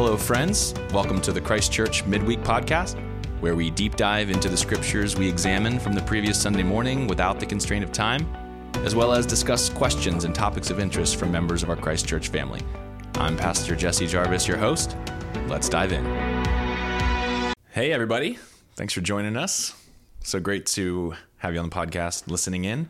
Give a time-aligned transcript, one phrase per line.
[0.00, 0.74] Hello, friends.
[0.92, 2.96] Welcome to the Christ Church Midweek Podcast,
[3.40, 7.40] where we deep dive into the scriptures we examine from the previous Sunday morning without
[7.40, 8.32] the constraint of time,
[8.84, 12.28] as well as discuss questions and topics of interest from members of our Christ Church
[12.28, 12.60] family.
[13.14, 14.96] I'm Pastor Jesse Jarvis, your host.
[15.48, 16.04] Let's dive in.
[17.70, 18.38] Hey, everybody.
[18.76, 19.74] Thanks for joining us.
[20.22, 22.88] So great to have you on the podcast listening in.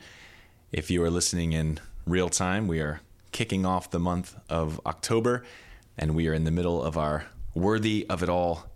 [0.72, 3.00] If you are listening in real time, we are
[3.32, 5.42] kicking off the month of October
[5.98, 8.66] and we are in the middle of our Worthy of It All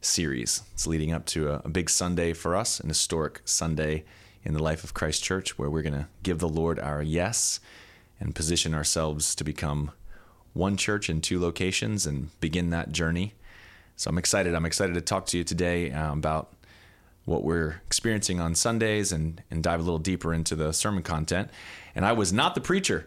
[0.00, 0.62] series.
[0.74, 4.04] It's leading up to a, a big Sunday for us, an historic Sunday
[4.44, 7.60] in the life of Christ Church, where we're going to give the Lord our yes
[8.18, 9.92] and position ourselves to become
[10.54, 13.34] one church in two locations and begin that journey.
[13.94, 14.54] So I'm excited.
[14.54, 16.52] I'm excited to talk to you today uh, about
[17.26, 21.48] what we're experiencing on Sundays and, and dive a little deeper into the sermon content.
[21.94, 23.06] And I was not the preacher.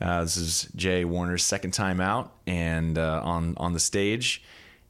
[0.00, 4.42] Uh, this is Jay Warriner's second time out and uh, on on the stage,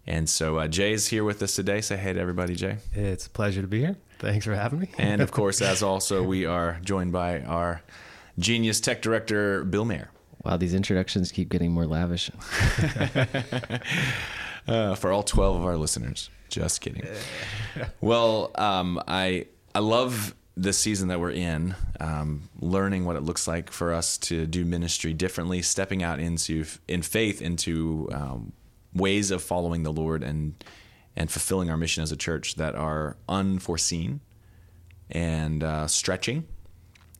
[0.06, 1.80] and so uh, Jay is here with us today.
[1.80, 2.76] Say hey to everybody, Jay.
[2.92, 3.96] It's a pleasure to be here.
[4.18, 4.90] Thanks for having me.
[4.98, 7.82] and of course, as also we are joined by our
[8.38, 10.10] genius tech director, Bill Mayer.
[10.44, 12.30] Wow, these introductions keep getting more lavish.
[14.66, 17.02] Uh, for all twelve of our listeners, just kidding.
[18.02, 23.46] well, um, I I love this season that we're in, um, learning what it looks
[23.46, 28.52] like for us to do ministry differently, stepping out into in faith into um,
[28.92, 30.62] ways of following the Lord and
[31.16, 34.20] and fulfilling our mission as a church that are unforeseen
[35.10, 36.46] and uh, stretching,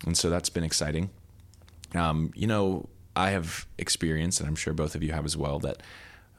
[0.05, 1.09] and so that's been exciting.
[1.95, 5.61] Um, you know, I have experienced, and I'm sure both of you have as well,
[5.61, 5.83] that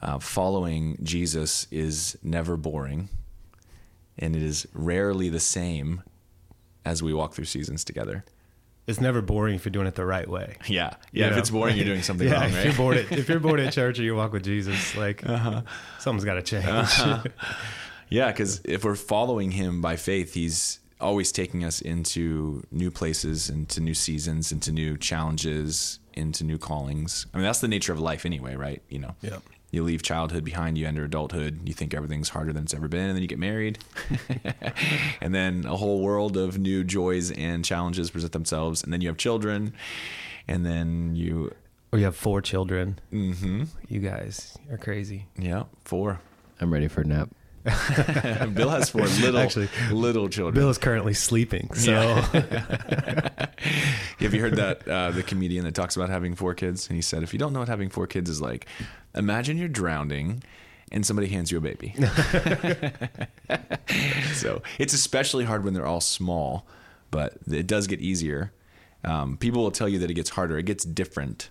[0.02, 3.08] uh, following Jesus is never boring,
[4.18, 6.02] and it is rarely the same
[6.84, 8.24] as we walk through seasons together.
[8.86, 10.56] It's never boring if you're doing it the right way.
[10.66, 11.24] Yeah, yeah.
[11.24, 11.38] You if know?
[11.38, 12.64] it's boring, you're doing something yeah, wrong, if right?
[12.64, 15.62] You're bored at, if you're bored at church or you walk with Jesus, like uh-huh.
[15.98, 16.66] something's got to change.
[16.66, 17.22] Uh-huh.
[18.08, 23.48] yeah, because if we're following Him by faith, He's always taking us into new places,
[23.48, 27.26] into new seasons, into new challenges, into new callings.
[27.32, 28.82] I mean, that's the nature of life, anyway, right?
[28.88, 29.14] You know.
[29.20, 29.38] Yeah
[29.70, 33.06] you leave childhood behind you enter adulthood you think everything's harder than it's ever been
[33.06, 33.78] and then you get married.
[35.20, 39.08] And then a whole world of new joys and challenges present themselves and then you
[39.08, 39.72] have children
[40.48, 41.54] and then you
[41.92, 42.98] or you have four children.
[43.12, 43.64] Mm-hmm.
[43.88, 45.26] you guys are crazy.
[45.38, 46.20] Yeah four.
[46.60, 47.30] I'm ready for a nap
[48.54, 50.54] Bill has four little Actually, little children.
[50.54, 51.70] Bill is currently sleeping.
[51.74, 52.22] So, yeah.
[54.20, 56.88] have you heard that uh, the comedian that talks about having four kids?
[56.88, 58.66] And he said, if you don't know what having four kids is like,
[59.14, 60.42] imagine you're drowning
[60.90, 61.94] and somebody hands you a baby.
[64.32, 66.66] so it's especially hard when they're all small,
[67.10, 68.52] but it does get easier.
[69.04, 70.58] Um, people will tell you that it gets harder.
[70.58, 71.50] It gets different.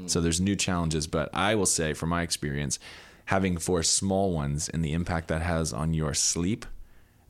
[0.00, 0.10] Mm.
[0.10, 1.06] So there's new challenges.
[1.06, 2.78] But I will say, from my experience,
[3.26, 6.64] having four small ones and the impact that has on your sleep.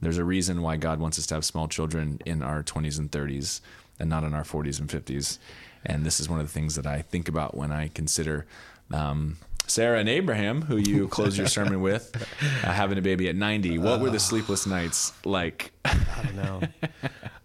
[0.00, 3.10] There's a reason why God wants us to have small children in our 20s and
[3.10, 3.60] 30s
[3.98, 5.38] and not in our 40s and 50s.
[5.84, 8.46] And this is one of the things that I think about when I consider
[8.92, 12.14] um, Sarah and Abraham, who you close your sermon with,
[12.62, 13.78] uh, having a baby at 90.
[13.78, 15.72] What were the sleepless nights like?
[15.84, 16.60] I don't know.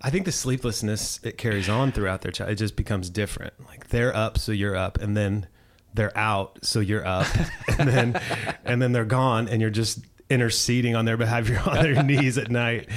[0.01, 2.51] I think the sleeplessness it carries on throughout their child.
[2.51, 3.53] It just becomes different.
[3.66, 5.47] Like they're up, so you're up, and then
[5.94, 7.28] they're out, so you're up,
[7.79, 8.22] and then
[8.63, 10.00] and then they're gone, and you're just
[10.31, 11.50] interceding on their behalf.
[11.50, 12.88] You're on their knees at night,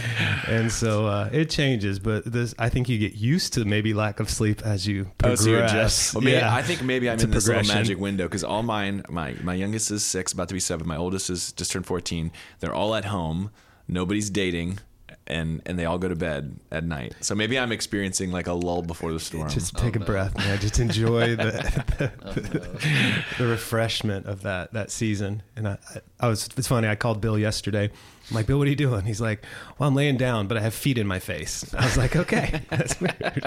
[0.47, 1.99] and so uh, it changes.
[1.99, 5.41] But this, I think you get used to maybe lack of sleep as you progress.
[5.41, 6.15] Oh, so you adjust.
[6.15, 6.55] Well, maybe, yeah.
[6.55, 9.91] I think maybe I'm in this little magic window because all mine, my my youngest
[9.91, 10.87] is six, about to be seven.
[10.87, 12.31] My oldest is just turned fourteen.
[12.61, 13.51] They're all at home.
[13.89, 14.79] Nobody's dating
[15.27, 17.15] and and they all go to bed at night.
[17.21, 19.49] So maybe I'm experiencing like a lull before the storm.
[19.49, 20.07] Just take oh, a no.
[20.07, 20.59] breath, man.
[20.59, 21.45] Just enjoy the
[21.99, 23.39] the, oh, no.
[23.39, 25.43] the, refreshment of that that season.
[25.57, 25.79] And I,
[26.21, 26.89] I was it's funny.
[26.89, 27.91] I called Bill yesterday.
[28.31, 29.05] I'm like, Bill, what are you doing?
[29.05, 29.45] He's like,
[29.79, 31.75] Well, I'm laying down, but I have feet in my face.
[31.75, 33.43] I was like, Okay, that's weird.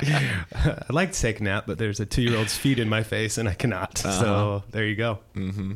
[0.53, 3.03] I'd like to take a nap, but there's a two year old's feet in my
[3.03, 4.03] face, and I cannot.
[4.03, 4.19] Uh-huh.
[4.19, 5.19] So there you go.
[5.35, 5.73] Mm-hmm.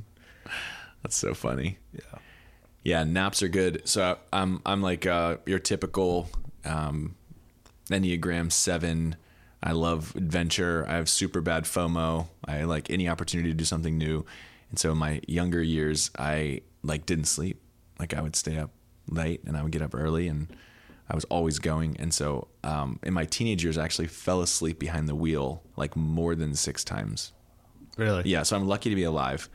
[1.03, 1.79] That's so funny.
[1.93, 2.10] Yeah.
[2.83, 3.87] Yeah, naps are good.
[3.87, 6.29] So I'm I'm like uh, your typical
[6.65, 7.15] um,
[7.89, 9.15] Enneagram seven.
[9.63, 10.85] I love adventure.
[10.87, 12.27] I have super bad FOMO.
[12.45, 14.25] I like any opportunity to do something new.
[14.71, 17.61] And so in my younger years, I like didn't sleep.
[17.99, 18.71] Like I would stay up
[19.07, 20.47] late and I would get up early and
[21.07, 21.97] I was always going.
[21.99, 25.95] And so um, in my teenage years, I actually fell asleep behind the wheel like
[25.95, 27.33] more than six times.
[27.97, 28.23] Really?
[28.25, 28.41] Yeah.
[28.43, 29.47] So I'm lucky to be alive.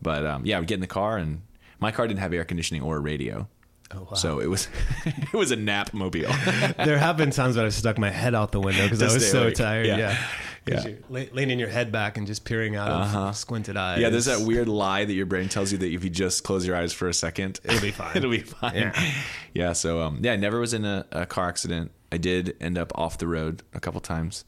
[0.00, 1.42] But um, yeah, I would get in the car and
[1.82, 3.48] my car didn't have air conditioning or a radio.
[3.94, 4.14] Oh, wow.
[4.14, 4.68] So it was
[5.04, 6.32] it was a nap mobile.
[6.78, 9.30] there have been times that I've stuck my head out the window because I was
[9.30, 9.86] so tired.
[9.86, 9.98] Yeah.
[9.98, 10.26] yeah.
[10.64, 10.86] Yeah.
[10.86, 13.98] you're le- leaning your head back and just peering out of squinted eyes.
[13.98, 16.64] Yeah, there's that weird lie that your brain tells you that if you just close
[16.64, 18.16] your eyes for a second, It'll be fine.
[18.16, 18.76] it'll be fine.
[18.76, 19.12] Yeah.
[19.54, 19.72] Yeah.
[19.72, 21.90] so um, yeah, I never was in a, a car accident.
[22.12, 24.44] I did end up off the road a couple times,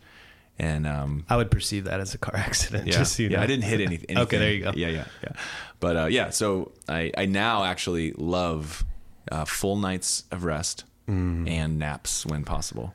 [0.59, 2.87] and um, I would perceive that as a car accident.
[2.87, 3.43] yeah, Just so you yeah, know.
[3.43, 4.19] I didn't hit any, anything.
[4.19, 4.73] Okay, there you go.
[4.75, 5.33] Yeah, yeah, yeah.
[5.81, 8.85] But uh, yeah, so I I now actually love
[9.33, 11.47] uh, full nights of rest Mm.
[11.51, 12.95] and naps when possible.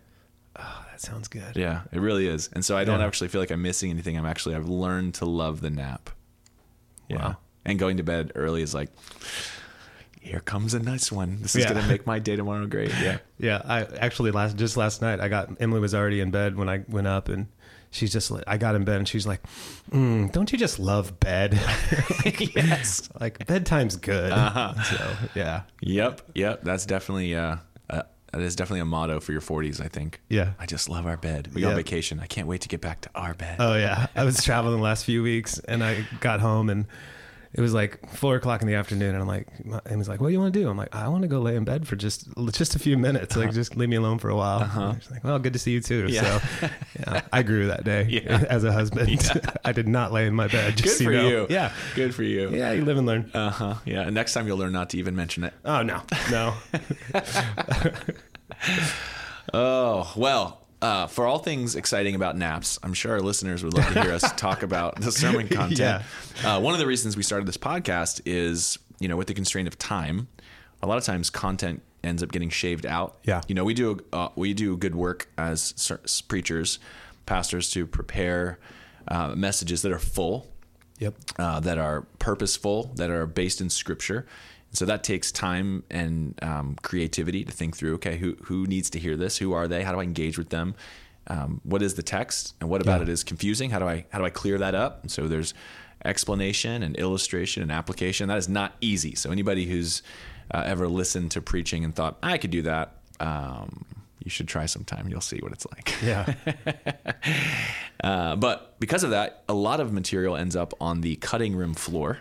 [0.55, 1.55] Oh, that sounds good.
[1.55, 2.49] Yeah, it really is.
[2.53, 3.05] And so I don't Yeah.
[3.05, 4.17] actually feel like I'm missing anything.
[4.17, 6.09] I'm actually I've learned to love the nap.
[7.07, 7.17] Yeah.
[7.17, 7.37] Wow.
[7.65, 8.89] And going to bed early is like
[10.19, 11.41] here comes a nice one.
[11.41, 11.71] This is Yeah.
[11.73, 12.91] going to make my day tomorrow great.
[13.01, 13.17] Yeah.
[13.41, 16.67] Yeah, I actually last just last night I got Emily was already in bed when
[16.67, 17.47] I went up and
[17.89, 19.41] she's just like I got in bed and she's like,
[19.91, 21.53] mm, "Don't you just love bed?"
[22.55, 23.07] yes.
[23.19, 24.33] like bedtime's good.
[24.33, 24.83] Uh-huh.
[24.83, 26.21] So yeah, Yep.
[26.35, 26.63] Yep.
[26.65, 27.55] That's definitely uh,
[27.89, 28.01] uh
[28.33, 30.19] that is definitely a motto for your 40s, I think.
[30.27, 30.51] yeah.
[30.59, 31.49] I just love our bed.
[31.53, 32.19] We go on vacation.
[32.19, 33.55] I can't wait to get back to our bed.
[33.59, 36.87] Oh yeah, I was traveling the last few weeks and I got home and
[37.53, 39.47] it was like four o'clock in the afternoon and I'm like,
[39.85, 41.39] and he's like, "What do you want to do?" I'm like, "I want to go
[41.39, 44.29] lay in bed for just just a few minutes, like just leave me alone for
[44.29, 44.93] a while." Uh-huh.
[44.99, 46.39] She's like, "Well, good to see you too." Yeah.
[46.39, 46.69] So
[46.99, 48.45] yeah, I grew that day Yeah.
[48.49, 49.19] as a husband.
[49.65, 50.75] I did not lay in my bed.
[50.75, 51.27] Good Just so for know.
[51.27, 51.47] you.
[51.49, 51.71] Yeah.
[51.95, 52.49] Good for you.
[52.51, 53.31] Yeah, you live and learn.
[53.33, 53.75] Uh huh.
[53.85, 54.01] Yeah.
[54.01, 55.53] And next time you'll learn not to even mention it.
[55.65, 56.53] Oh no, no.
[59.53, 63.91] Oh, well, uh, for all things exciting about naps, I'm sure our listeners would love
[63.93, 66.03] to hear us talk about the sermon content.
[66.43, 69.67] Uh, one of the reasons we started this podcast is, you know, with the constraint
[69.67, 70.27] of time,
[70.81, 73.17] a lot of times content ends up getting shaved out.
[73.23, 73.41] Yeah.
[73.47, 75.73] You know, we do uh, we do good work as
[76.29, 76.79] preachers,
[77.25, 78.57] pastors to prepare
[79.07, 80.47] uh, messages that are full
[80.99, 81.15] Yep.
[81.37, 84.25] uh, that are purposeful, that are based in Scripture.
[84.71, 87.95] So that takes time and um, creativity to think through.
[87.95, 89.37] Okay, who who needs to hear this?
[89.37, 89.83] Who are they?
[89.83, 90.75] How do I engage with them?
[91.27, 93.03] Um, what is the text, and what about Yeah.
[93.03, 93.69] it is confusing?
[93.71, 95.01] How do I how do I clear that up?
[95.01, 95.53] And so there's
[96.05, 98.27] explanation and illustration and application.
[98.29, 99.15] That is not easy.
[99.15, 100.01] So anybody who's
[100.51, 103.85] uh, ever listened to preaching and thought I could do that, um,
[104.23, 105.07] you should try sometime.
[105.09, 105.93] You'll see what it's like.
[106.03, 106.33] Yeah.
[108.01, 111.73] Uh, but because of that, a lot of material ends up on the cutting room
[111.73, 112.19] floor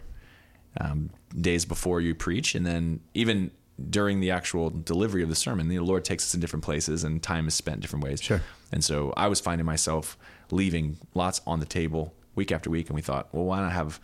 [0.80, 3.50] um, days before you preach, and then even
[3.90, 7.22] during the actual delivery of the sermon, the Lord takes us in different places, and
[7.22, 8.20] time is spent different ways.
[8.20, 8.40] Sure.
[8.72, 10.18] And so I was finding myself
[10.50, 14.00] leaving lots on the table week after week, and we thought, well, why not have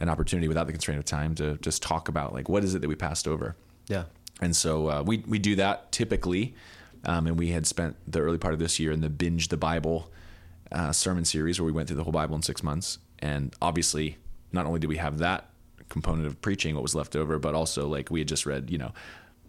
[0.00, 2.80] an opportunity without the constraint of time to just talk about like what is it
[2.80, 3.56] that we passed over?
[3.88, 4.04] Yeah.
[4.40, 6.54] And so uh, we we do that typically,
[7.04, 9.56] um, and we had spent the early part of this year in the binge the
[9.56, 10.10] Bible
[10.70, 12.98] uh, sermon series where we went through the whole Bible in six months.
[13.18, 14.18] And obviously,
[14.52, 15.50] not only did we have that
[15.88, 18.78] component of preaching, what was left over, but also like we had just read, you
[18.78, 18.92] know,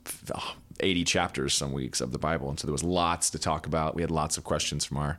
[0.06, 3.40] f- oh, eighty chapters some weeks of the Bible, and so there was lots to
[3.40, 3.96] talk about.
[3.96, 5.18] We had lots of questions from our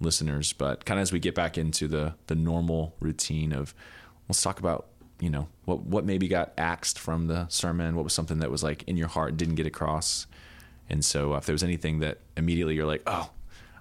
[0.00, 3.74] listeners, but kind of as we get back into the the normal routine of
[4.28, 4.86] let's talk about
[5.22, 8.62] you know what what maybe got axed from the sermon what was something that was
[8.62, 10.26] like in your heart didn't get across
[10.90, 13.30] and so if there was anything that immediately you're like oh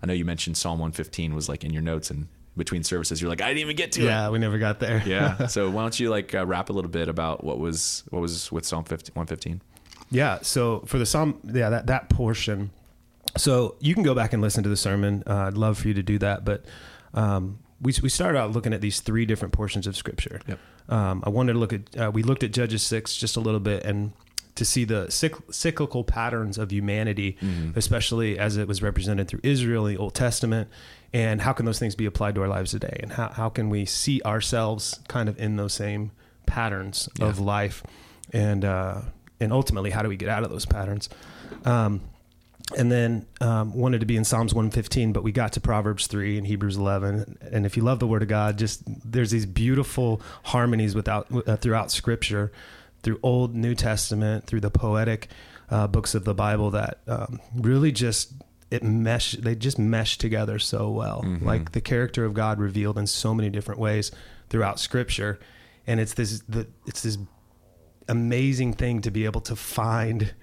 [0.03, 3.29] i know you mentioned psalm 115 was like in your notes and between services you're
[3.29, 4.05] like i didn't even get to it.
[4.05, 5.01] Yeah, it we never got there.
[5.05, 8.21] yeah so why don't you like uh, rap a little bit about what was what
[8.21, 9.61] was with psalm 50, 115
[10.09, 10.39] Yeah.
[10.41, 12.71] So for the psalm, yeah, that that portion.
[13.37, 15.23] So you can go back and listen to the sermon.
[15.25, 16.43] Uh, I'd love for you to do that.
[16.43, 16.65] But
[17.13, 20.41] um, we we started out looking at these three different portions of Scripture.
[20.47, 20.59] Yep.
[20.89, 21.97] Um, I wanted to look at.
[21.97, 24.11] Uh, we looked at Judges six just a little bit and
[24.55, 25.09] to see the
[25.49, 27.37] cyclical patterns of humanity,
[27.75, 30.67] especially as it was represented through Israel in the Old Testament,
[31.13, 33.69] and how can those things be applied to our lives today, and how how can
[33.69, 36.11] we see ourselves kind of in those same
[36.45, 37.83] patterns of life,
[38.31, 39.01] and uh,
[39.39, 41.09] and ultimately how do we get out of those patterns.
[41.65, 42.01] Um,
[42.77, 46.37] and then um, wanted to be in Psalms 115, but we got to Proverbs 3
[46.37, 47.37] and Hebrews 11.
[47.51, 51.57] And if you love the Word of God, just there's these beautiful harmonies without uh,
[51.57, 52.51] throughout Scripture,
[53.03, 55.27] through Old, New Testament, through the poetic
[55.69, 58.33] uh, books of the Bible that um, really just
[58.71, 59.33] it mesh.
[59.33, 63.49] They just mesh together so well, like the character of God revealed in so many
[63.49, 64.11] different ways
[64.49, 65.39] throughout Scripture.
[65.85, 67.17] And it's this the it's this
[68.07, 70.33] amazing thing to be able to find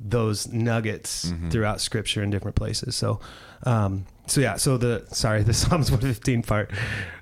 [0.00, 2.96] those nuggets throughout scripture in different places.
[2.96, 3.20] So,
[3.62, 6.70] um, so yeah, so the, sorry, the Psalms 115 part,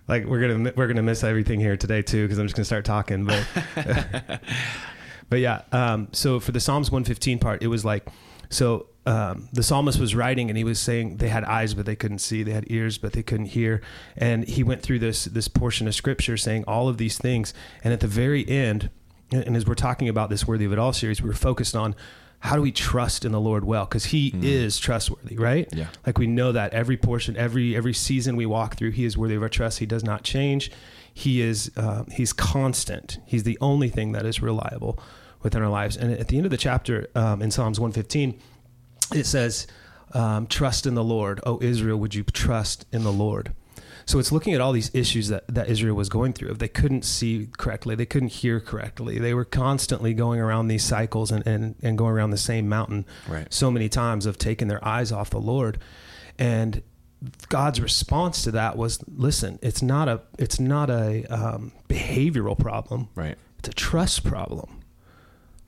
[0.08, 2.56] like we're going to, we're going to miss everything here today too, cause I'm just
[2.56, 3.46] going to start talking, but,
[5.28, 5.62] but yeah.
[5.70, 8.06] Um, so for the Psalms 115 part, it was like,
[8.48, 11.96] so, um, the psalmist was writing and he was saying they had eyes, but they
[11.96, 12.42] couldn't see.
[12.42, 13.80] They had ears, but they couldn't hear.
[14.16, 17.52] And he went through this, this portion of scripture saying all of these things.
[17.82, 18.90] And at the very end,
[19.32, 21.96] and as we're talking about this worthy of it all series, we're focused on
[22.40, 23.84] how do we trust in the Lord well?
[23.84, 25.68] Because He is trustworthy, right?
[25.72, 25.86] Yeah.
[26.04, 29.36] Like we know that every portion, every every season we walk through, He is worthy
[29.36, 29.78] of our trust.
[29.78, 30.72] He does not change.
[31.14, 33.18] He is uh, He's constant.
[33.26, 34.98] He's the only thing that is reliable
[35.40, 35.96] within our lives.
[35.96, 38.38] And at the end of the chapter um, in Psalms 115,
[39.14, 39.66] it says,
[40.12, 41.98] um, "Trust in the Lord, O Israel.
[41.98, 43.52] Would you trust in the Lord?"
[44.04, 46.50] So it's looking at all these issues that, that Israel was going through.
[46.50, 49.18] If they couldn't see correctly, they couldn't hear correctly.
[49.18, 53.06] They were constantly going around these cycles and, and, and going around the same mountain
[53.28, 53.46] Right.
[53.52, 55.78] so many times of taking their eyes off the Lord.
[56.36, 56.82] And
[57.48, 63.08] God's response to that was, listen, it's not a it's not a um, behavioral problem.
[63.14, 63.38] Right.
[63.60, 64.81] It's a trust problem.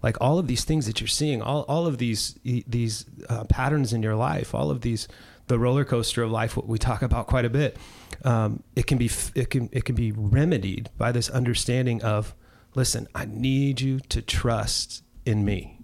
[0.05, 3.95] Like all of these things that you're seeing, all, all of these these uh, patterns
[3.95, 5.09] in your life, all of these
[5.47, 7.79] the roller coaster of life, what we talk about quite a bit,
[8.23, 12.35] um, it can be it can it can be remedied by this understanding of,
[12.75, 15.81] listen, I need you to trust in me,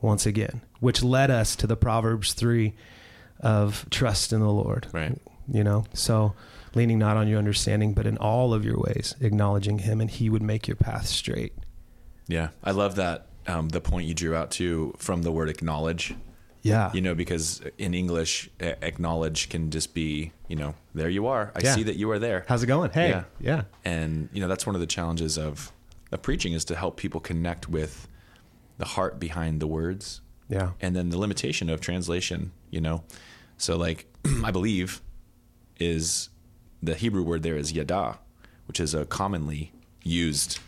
[0.00, 2.74] once again, which led us to the Proverbs three,
[3.40, 4.86] of trust in the Lord.
[4.92, 5.18] Right.
[5.48, 6.34] You know, so
[6.76, 10.30] leaning not on your understanding, but in all of your ways, acknowledging Him, and He
[10.30, 11.54] would make your path straight.
[12.28, 12.50] Yeah.
[12.62, 13.26] I love that.
[13.46, 16.14] Um, the point you drew out to from the word acknowledge.
[16.62, 16.90] Yeah.
[16.94, 21.52] You know, because in English, acknowledge can just be, you know, there you are.
[21.54, 21.74] I Yeah.
[21.74, 22.46] see that you are there.
[22.48, 22.90] How's it going?
[22.90, 23.10] Hey.
[23.10, 23.24] Yeah.
[23.38, 23.62] Yeah.
[23.84, 25.70] And you know, that's one of the challenges of,
[26.10, 28.08] of preaching is to help people connect with
[28.78, 30.70] the heart behind the words Yeah.
[30.80, 33.04] and then the limitation of translation, you know.
[33.58, 34.06] So like
[34.44, 35.02] I believe
[35.78, 36.30] is
[36.82, 38.18] the Hebrew word there is yada,
[38.66, 39.72] which is a commonly
[40.02, 40.58] used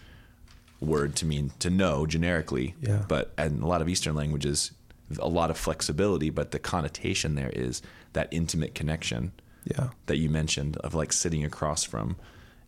[0.81, 2.75] word to mean to know generically.
[2.81, 3.05] Yeah.
[3.09, 4.73] But in a lot of Eastern languages,
[5.19, 7.81] a lot of flexibility, but the connotation there is
[8.13, 9.33] that intimate connection
[9.65, 9.89] Yeah.
[10.07, 12.17] that you mentioned of like sitting across from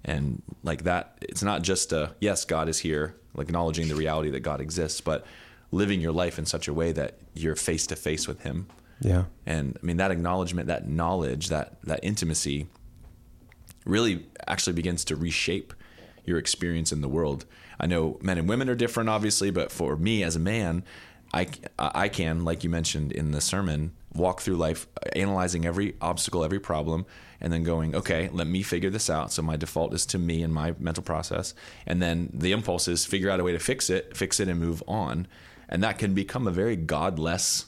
[0.04, 4.30] and like that it's not just a yes god is here like acknowledging the reality
[4.30, 5.26] that god exists but
[5.72, 8.68] living your life in such a way that you're face to face with him
[9.00, 9.24] Yeah.
[9.44, 12.68] and i mean that acknowledgement that knowledge that that intimacy
[13.84, 15.72] really actually begins to reshape
[16.24, 17.44] your experience in the world
[17.80, 20.82] i know men and women are different obviously but for me as a man
[21.34, 21.46] i
[21.78, 26.58] i can like you mentioned in the sermon walk through life analyzing every obstacle every
[26.60, 27.04] problem
[27.40, 29.30] and then going okay let me figure this out.
[29.32, 31.54] So my default is to me and my mental process.
[31.86, 34.58] And then the impulse is figure out a way to fix it fix it and
[34.58, 35.28] move on.
[35.68, 37.66] And that can become a very godless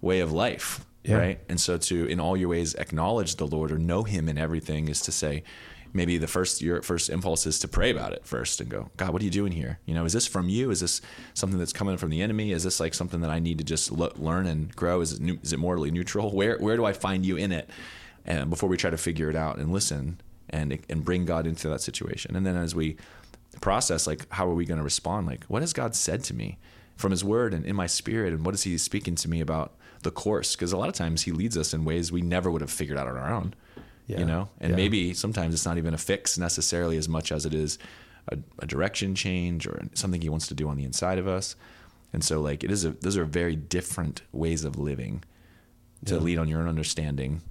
[0.00, 1.16] way of life Yeah.
[1.16, 1.40] right?
[1.48, 4.88] And so to in all your ways acknowledge the lord or know him in everything
[4.88, 5.42] is to say
[5.92, 9.10] maybe the first your first impulse is to pray about it first and go god
[9.12, 9.78] what are you doing here?
[9.86, 10.70] You know is this from you?
[10.70, 11.00] Is this
[11.34, 12.52] something that's coming from the enemy?
[12.52, 15.00] Is this like something that i need to just lo- learn and grow?
[15.00, 16.30] Is it, new, is it morally neutral?
[16.32, 17.70] Where where do i find you in it?
[18.24, 21.68] And before we try to figure it out and listen and and bring god into
[21.68, 22.36] that situation.
[22.36, 22.96] And then as we
[23.60, 25.26] process like how are we going to respond?
[25.26, 26.58] Like what has god said to me
[26.96, 28.32] from his word and in my spirit?
[28.32, 30.54] And what is he speaking to me about the course?
[30.54, 32.98] Because a lot of times he leads us in ways we never would have figured
[32.98, 33.54] out on our own
[34.08, 34.18] Yeah.
[34.20, 34.76] you know and Yeah.
[34.76, 37.78] maybe sometimes it's not even a fix necessarily as much as it is
[38.28, 41.54] a, a direction change or something he wants to do on the inside of us
[42.12, 45.22] and so like it is a those are very different ways of living
[46.06, 46.20] to Yeah.
[46.20, 47.42] lead on your own understanding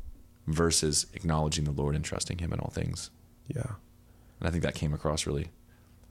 [0.48, 3.12] versus acknowledging the lord and trusting him in all things
[3.48, 3.72] Yeah.
[4.40, 5.48] and i think that came across really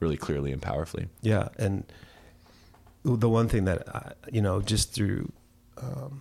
[0.00, 1.84] really clearly and powerfully Yeah, and
[3.02, 5.32] the one thing that I, you know, just through
[5.78, 6.20] um,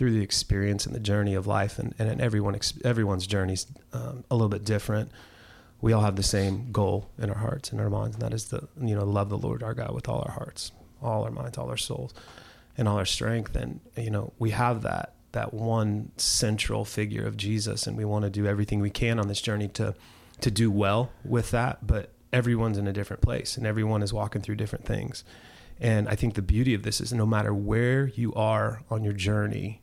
[0.00, 4.34] through the experience and the journey of life, and, and everyone everyone's journey's um, a
[4.34, 5.10] little bit different.
[5.82, 8.46] We all have the same goal in our hearts and our minds, and that is
[8.46, 11.58] to you know love the Lord our God with all our hearts, all our minds,
[11.58, 12.14] all our souls,
[12.78, 13.54] and all our strength.
[13.54, 18.24] And you know we have that that one central figure of Jesus, and we want
[18.24, 19.94] to do everything we can on this journey to
[20.40, 21.86] to do well with that.
[21.86, 25.24] But everyone's in a different place, and everyone is walking through different things.
[25.78, 29.12] And I think the beauty of this is no matter where you are on your
[29.12, 29.82] journey,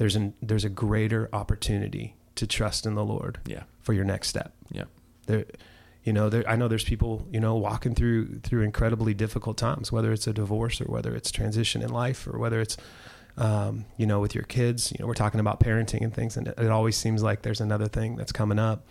[0.00, 4.28] there's an there's a greater opportunity to trust in the Lord yeah for your next
[4.28, 4.54] step.
[4.70, 4.84] yeah
[5.26, 5.44] There,
[6.04, 9.92] you know, there I know there's people you know walking through through incredibly difficult times,
[9.92, 12.78] whether it's a divorce or whether it's transition in life or whether it's
[13.36, 14.90] um, you know with your kids.
[14.90, 17.60] You know, we're talking about parenting and things, and it, it always seems like there's
[17.60, 18.86] another thing that's coming up,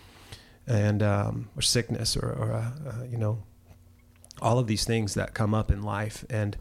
[0.68, 3.42] and um, or sickness or, or uh, uh, you know
[4.44, 6.56] all of these things that come up in life and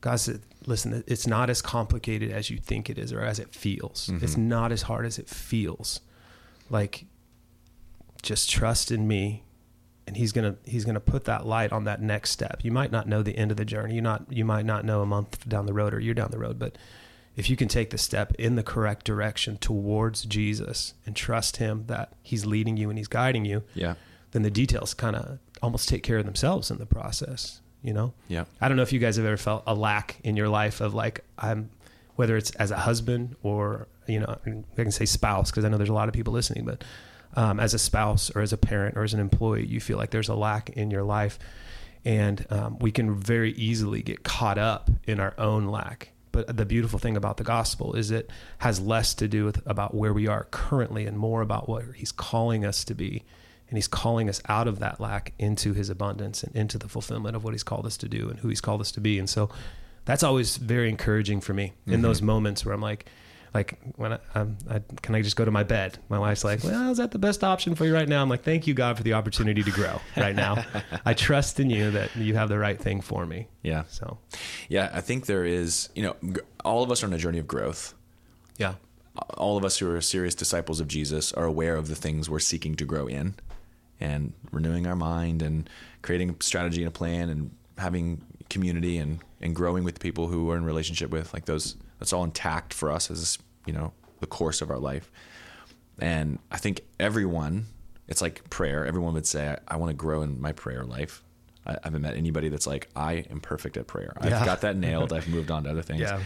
[0.00, 3.54] God said, listen, it's not as complicated as you think it is or as it
[3.54, 4.10] feels.
[4.22, 4.38] It's Mhm.
[4.56, 6.00] not as hard as it feels.
[6.70, 7.06] Like
[8.22, 9.44] just trust in me
[10.06, 12.60] and he's to he's to put that light on that next step.
[12.62, 13.94] You might not know the end of the journey.
[13.94, 16.38] You not you might not know a month down the road or you're down the
[16.38, 16.76] road, but
[17.36, 21.84] if you can take the step in the correct direction towards Jesus and trust him
[21.86, 23.94] that he's leading you and he's guiding you, yeah
[24.32, 27.62] then the details kind of almost take care of themselves in the process.
[27.82, 28.12] You know?
[28.28, 28.44] Yeah.
[28.60, 30.94] I don't know if you guys have ever felt a lack in your life of
[30.94, 31.70] like, I'm,
[32.16, 35.76] whether it's as a husband or, you know, I can say spouse, because I know
[35.76, 36.82] there's a lot of people listening, but
[37.34, 40.10] um, as a spouse or as a parent or as an employee, you feel like
[40.10, 41.38] there's a lack in your life.
[42.04, 46.10] And um, we can very easily get caught up in our own lack.
[46.32, 49.94] But the beautiful thing about the gospel is it has less to do with about
[49.94, 53.24] where we are currently and more about what he's calling us to be
[53.68, 57.36] and he's calling us out of that lack into his abundance and into the fulfillment
[57.36, 59.28] of what he's called us to do and who he's called us to be and
[59.28, 59.48] so
[60.04, 62.02] that's always very encouraging for me in Mm-hmm.
[62.02, 63.06] those moments where i'm like
[63.54, 65.96] like when I, I'm, I can I just go to my bed?
[66.10, 68.42] My wife's like, "Well, is that the best option for you right now?" I'm like,
[68.42, 70.62] "Thank you, God, for the opportunity to grow right now.
[71.06, 73.84] I trust in you that you have the right thing for me." Yeah.
[73.88, 74.18] So,
[74.68, 74.90] Yeah.
[74.92, 76.16] I think there is, you know,
[76.62, 77.94] all of us are on a journey of growth.
[78.58, 78.74] yeah,
[79.38, 82.40] all of us who are serious disciples of Jesus are aware of the things we're
[82.40, 83.34] seeking to grow in
[84.00, 85.68] and renewing our mind and
[86.02, 90.44] creating a strategy and a plan and having community and, and growing with people who
[90.46, 94.26] we're in relationship with like those that's all intact for us as you know the
[94.26, 95.10] course of our life
[95.98, 97.66] and i think everyone
[98.08, 101.22] it's like prayer everyone would say i, I want to grow in my prayer life
[101.66, 104.44] I, I haven't met anybody that's like i am perfect at prayer i've Yeah.
[104.44, 106.20] got that nailed i've moved on to other things Yeah.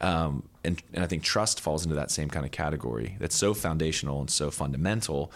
[0.00, 3.16] um, and, and I think trust falls into that same kind of category.
[3.20, 5.30] That's so foundational and so fundamental,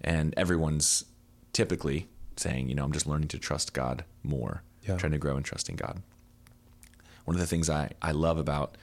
[0.00, 1.04] and everyone's
[1.52, 4.96] typically saying, you know, I'm just learning to trust God more, Yeah.
[4.96, 6.02] trying to grow in trusting God.
[7.24, 8.76] One of the things I, I love about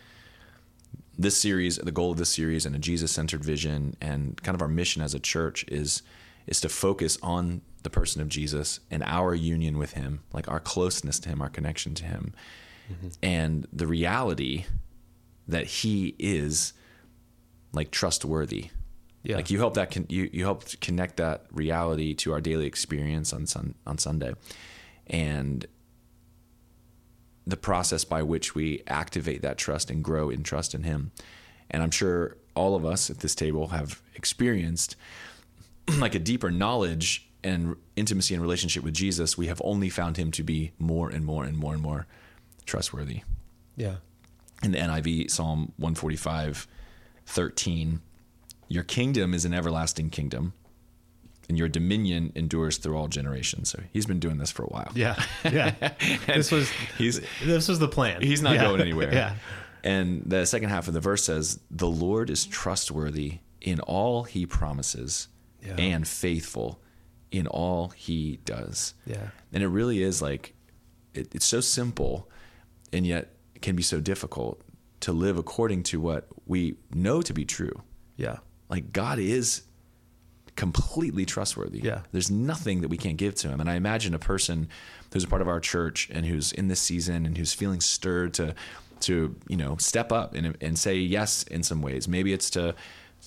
[1.18, 4.68] this series, the goal of this series, and a Jesus-centered vision, and kind of our
[4.70, 6.02] mission as a church is
[6.48, 10.60] is to focus on the person of Jesus and our union with Him, like our
[10.60, 12.34] closeness to Him, our connection to Him,
[12.92, 13.10] mm-hmm.
[13.22, 14.66] and the reality
[15.48, 16.74] that He is
[17.72, 18.70] like trustworthy.
[19.24, 19.36] Yeah.
[19.36, 23.34] Like you help that con- you you helped connect that reality to our daily experience
[23.34, 24.34] on sun on Sunday,
[25.08, 25.66] and
[27.46, 31.12] the process by which we activate that trust and grow in trust in Him.
[31.70, 34.96] And I'm sure all of us at this table have experienced
[35.98, 39.38] like a deeper knowledge and intimacy and relationship with Jesus.
[39.38, 42.08] We have only found Him to be more and more and more and more
[42.66, 43.22] trustworthy
[43.80, 43.96] yeah,
[44.62, 46.68] in the NIV, Psalm 145,
[47.26, 48.02] 13,
[48.70, 50.54] your kingdom is an everlasting kingdom,
[51.50, 53.70] and your dominion endures through all generations.
[53.70, 54.92] So he's been doing this for a while.
[54.96, 55.74] yeah, yeah.
[56.28, 58.22] this was He's this was the plan.
[58.22, 58.64] he's not Yeah.
[58.66, 59.12] going anywhere.
[59.14, 59.36] Yeah,
[59.84, 64.46] And the second half of the verse says, "The Lord is trustworthy in all He
[64.46, 65.28] promises,
[65.66, 65.76] Yeah.
[65.78, 66.82] and faithful
[67.32, 70.54] in all He does." yeah, And it really is like
[71.16, 72.30] it, it's so simple
[72.94, 74.62] and yet can be so difficult
[75.00, 77.82] to live according to what we know to be true.
[78.18, 78.38] yeah,
[78.70, 79.64] Like God is
[80.56, 81.80] completely trustworthy.
[81.80, 82.02] Yeah.
[82.12, 83.62] There's nothing that we can't give to him.
[83.62, 84.68] And I imagine a person
[85.14, 88.34] who's a part of our church and who's in this season and who's feeling stirred
[88.36, 88.56] to
[89.02, 92.08] to, you know, step up and and say yes in some ways.
[92.08, 92.76] Maybe it's to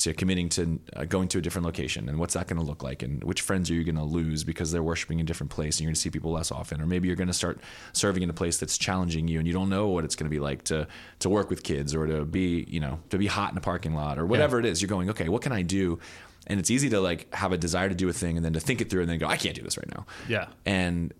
[0.00, 2.82] to committing to uh, going to a different location and what's that going to look
[2.82, 3.02] like?
[3.02, 5.76] And which friends are you going to lose because they're worshiping in a different place
[5.76, 6.80] and you're going to see people less often?
[6.80, 7.60] Or maybe you're going to start
[7.92, 10.34] serving in a place that's challenging you and you don't know what it's going to
[10.34, 10.86] be like to
[11.20, 13.94] to work with kids or to be you know to be hot in a parking
[13.94, 14.80] lot or whatever it is.
[14.82, 15.98] You're going okay what can I do?
[16.46, 18.60] And it's easy to like have a desire to do a thing and then to
[18.60, 20.06] think it through and then go I can't do this right now.
[20.28, 20.46] Yeah.
[20.66, 21.12] and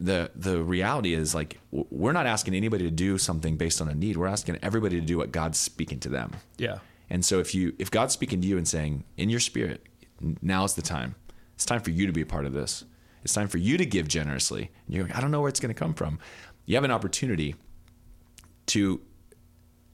[0.00, 3.94] the the reality is like we're not asking anybody to do something based on a
[3.94, 4.16] need.
[4.16, 6.32] We're asking everybody to do what God's speaking to them.
[6.56, 6.78] Yeah,
[7.10, 9.86] and so if you if God's speaking to you and saying in your spirit,
[10.40, 11.14] now's the time.
[11.54, 12.84] It's time for you to be a part of this.
[13.22, 14.70] It's time for you to give generously.
[14.86, 16.18] And you're going, I don't know where it's going to come from.
[16.64, 17.54] You have an opportunity
[18.66, 19.00] to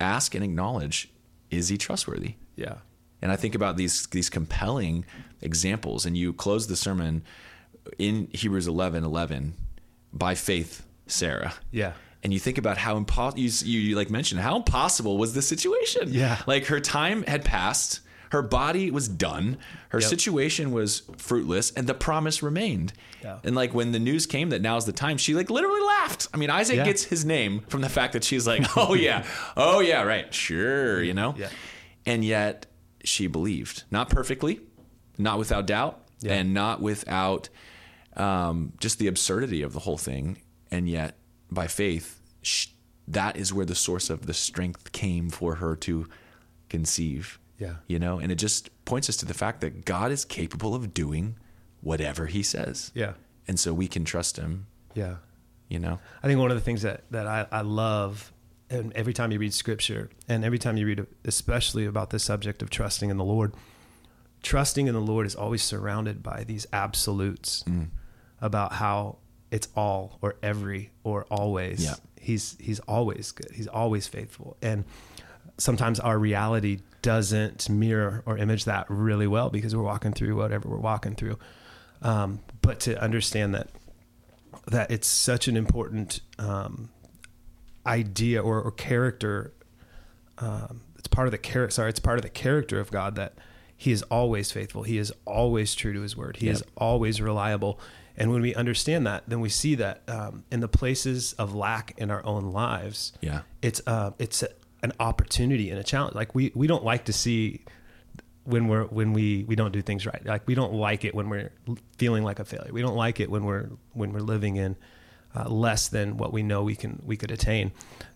[0.00, 1.11] ask and acknowledge,
[1.50, 2.35] is he trustworthy?
[2.57, 2.76] yeah,
[3.22, 5.05] And I think about these these compelling
[5.40, 7.22] examples, and you close the sermon
[7.98, 9.55] in Hebrews 11, 11,
[10.12, 11.55] by faith, Sarah.
[11.70, 11.92] yeah,
[12.26, 15.46] And you think about how impossible you, you, you like mentioned how impossible was this
[15.46, 16.08] situation?
[16.12, 16.42] Yeah.
[16.48, 18.00] like her time had passed,
[18.32, 19.58] her body was done,
[19.90, 20.08] her Yep.
[20.10, 22.92] situation was fruitless, and the promise remained.
[23.22, 23.38] Yeah.
[23.44, 26.26] And like when the news came that now's the time, she like literally laughed.
[26.34, 26.84] I mean, Isaac Yeah.
[26.84, 29.24] gets his name from the fact that she's like, oh yeah,
[29.56, 31.36] oh yeah, right, sure, you know.
[31.38, 31.48] Yeah.
[32.06, 32.66] And yet
[33.04, 34.58] she believed, not perfectly,
[35.16, 37.50] not without doubt, and not without
[38.16, 40.38] um, just the absurdity of the whole thing.
[40.72, 42.15] And yet, by faith,
[42.46, 42.68] sh-
[43.09, 46.06] that is where the source of the strength came for her to
[46.68, 47.38] conceive.
[47.59, 47.76] Yeah.
[47.87, 50.92] You know, and it just points us to the fact that God is capable of
[50.92, 51.37] doing
[51.80, 52.90] whatever he says.
[52.94, 53.14] yeah,
[53.46, 55.16] And so we can trust him, yeah.
[55.68, 55.98] you know?
[56.22, 58.32] I think one of the things that, that I, I love,
[58.68, 62.61] and every time you read scripture, and every time you read, especially about this subject
[62.61, 63.54] of trusting in the Lord,
[64.42, 67.88] trusting in the Lord is always surrounded by these absolutes mm.
[68.40, 69.18] about how
[69.50, 71.85] it's all or every or always.
[71.85, 71.94] Yeah.
[72.26, 73.52] He's he's always good.
[73.54, 74.56] He's always faithful.
[74.60, 74.84] And
[75.58, 80.68] sometimes our reality doesn't mirror or image that really well because we're walking through whatever
[80.68, 81.38] we're walking through.
[82.02, 83.68] Um, but to understand that
[84.66, 86.88] that it's such an important um,
[87.86, 89.52] idea or, or character.
[90.38, 91.72] Um, it's part of the character.
[91.72, 93.34] Sorry, it's part of the character of God that
[93.76, 94.82] He is always faithful.
[94.82, 96.38] He is always true to His word.
[96.38, 97.78] He is always reliable.
[98.16, 101.94] And when we understand that, then we see that um, in the places of lack
[101.98, 103.42] in our own lives, Yeah.
[103.62, 104.48] it's uh, it's a,
[104.83, 106.14] an opportunity and a challenge.
[106.14, 107.64] Like we we don't like to see
[108.44, 110.24] when we're when we we don't do things right.
[110.24, 111.50] Like we don't like it when we're
[111.98, 112.72] feeling like a failure.
[112.72, 114.76] We don't like it when we're when we're living in
[115.35, 117.72] uh, less than what we know we can we could attain.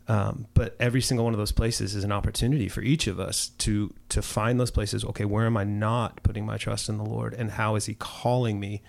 [0.08, 3.48] Um, but every single one of those places is an opportunity for each of us
[3.58, 5.04] to to find those places.
[5.04, 7.94] Okay, where am I not putting my trust in the Lord, and how is He
[7.94, 8.82] calling me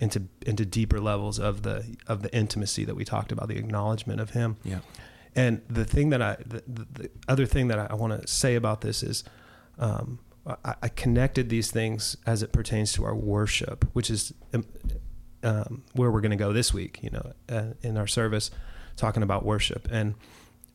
[0.00, 4.20] into into deeper levels of the of the intimacy that we talked about, the acknowledgement
[4.20, 4.56] of Him.
[4.64, 4.80] Yeah.
[5.34, 8.56] And the thing that I, the, the, the other thing that I, want to say
[8.56, 9.22] about this is,
[9.78, 10.18] um,
[10.64, 14.64] I, I connected these things as it pertains to our worship, which is um,
[15.44, 16.98] um, where we're going to go this week.
[17.02, 18.50] You know, uh, in our service,
[18.96, 20.14] talking about worship, and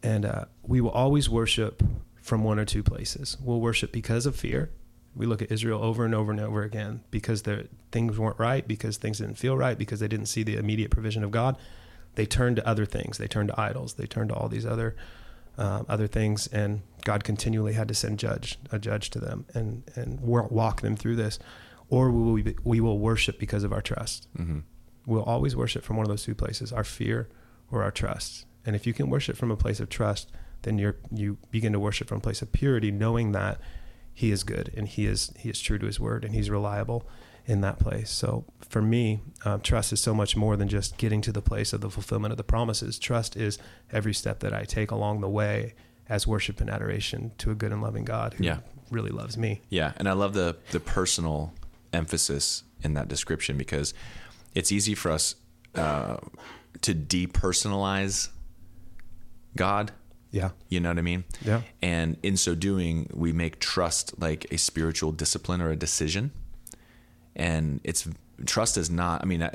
[0.02, 1.84] and uh, we will always worship
[2.22, 3.38] from one or two places.
[3.42, 4.72] We'll worship because of fear.
[5.16, 8.68] We look at Israel over and over and over again because their things weren't right,
[8.68, 11.58] because things didn't feel right, because they didn't see the immediate provision of God
[12.16, 13.18] they turned to other things.
[13.18, 13.96] They turned to idols.
[13.96, 14.96] They turned to all these other
[15.56, 19.84] um, other things, and God continually had to send judge a judge to them and
[19.96, 21.40] and walk them through this,
[21.90, 24.28] or we will be, we will worship because of our trust.
[24.38, 24.60] Mm-hmm.
[25.06, 27.30] We'll always worship from one of those two places: our fear
[27.72, 28.46] or our trust.
[28.66, 30.32] And if you can worship from a place of trust,
[30.64, 33.60] then you're you begin to worship from a place of purity, knowing that
[34.14, 37.08] He is good and He is He is true to His word and He's reliable
[37.46, 38.10] in that place.
[38.10, 41.74] So for me, um, trust is so much more than just getting to the place
[41.74, 42.98] of the fulfillment of the promises.
[42.98, 43.58] Trust is
[43.92, 45.74] every step that I take along the way
[46.08, 48.60] as worship and adoration to a good and loving God who Yeah.
[48.92, 49.62] really loves me.
[49.70, 51.54] Yeah, and I love the the personal
[51.92, 53.94] emphasis in that description because
[54.54, 55.36] it's easy for us
[55.76, 56.18] uh,
[56.82, 58.30] to depersonalize
[59.56, 59.92] God.
[60.34, 60.50] Yeah.
[60.68, 61.24] You know what I mean?
[61.46, 61.62] Yeah.
[61.82, 66.32] And in so doing, we make trust like a spiritual discipline or a decision.
[67.36, 68.08] And it's
[68.46, 69.22] trust is not.
[69.22, 69.48] I mean,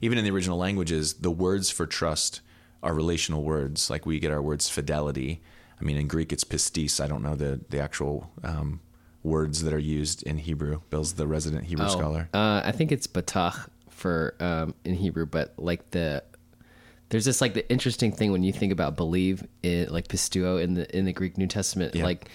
[0.00, 2.40] even in the original languages, the words for trust
[2.82, 3.90] are relational words.
[3.90, 5.42] Like we get our words fidelity.
[5.80, 7.02] I mean, in Greek, it's pistis.
[7.02, 8.80] I don't know the the actual um,
[9.24, 10.82] words that are used in Hebrew.
[10.90, 12.28] Bill's the resident Hebrew scholar.
[12.32, 16.22] Uh, I think it's batach for um, in Hebrew, but like the
[17.10, 20.74] there's this like the interesting thing when you think about believe in like pisteuo in
[20.74, 22.04] the in the Greek New Testament, Yeah.
[22.04, 22.28] like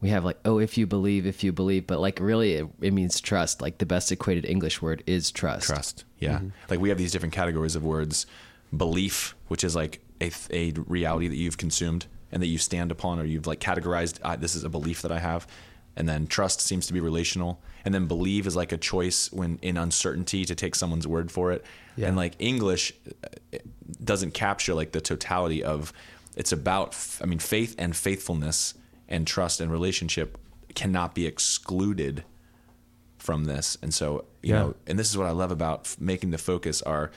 [0.00, 2.92] we have like oh if you believe if you believe, but like really it, it
[2.92, 3.62] means trust.
[3.62, 5.66] Like the best equated English word is trust.
[5.66, 6.48] trust yeah mm-hmm.
[6.70, 8.26] like we have these different categories of words
[8.76, 13.18] belief which is like a, a reality that you've consumed and that you stand upon
[13.20, 15.46] or you've like categorized this is a belief that i have
[15.96, 19.58] and then trust seems to be relational and then believe is like a choice when
[19.62, 21.64] in uncertainty to take someone's word for it
[21.96, 22.08] Yeah.
[22.08, 22.92] and like english
[23.24, 23.58] uh,
[24.02, 25.92] doesn't capture like the totality of
[26.36, 28.74] it's about I mean faith and faithfulness
[29.08, 30.38] and trust and relationship
[30.74, 32.24] cannot be excluded
[33.18, 33.78] from this.
[33.80, 34.58] And so, you Yeah.
[34.60, 37.10] know, and this is what I love about f- making the focus our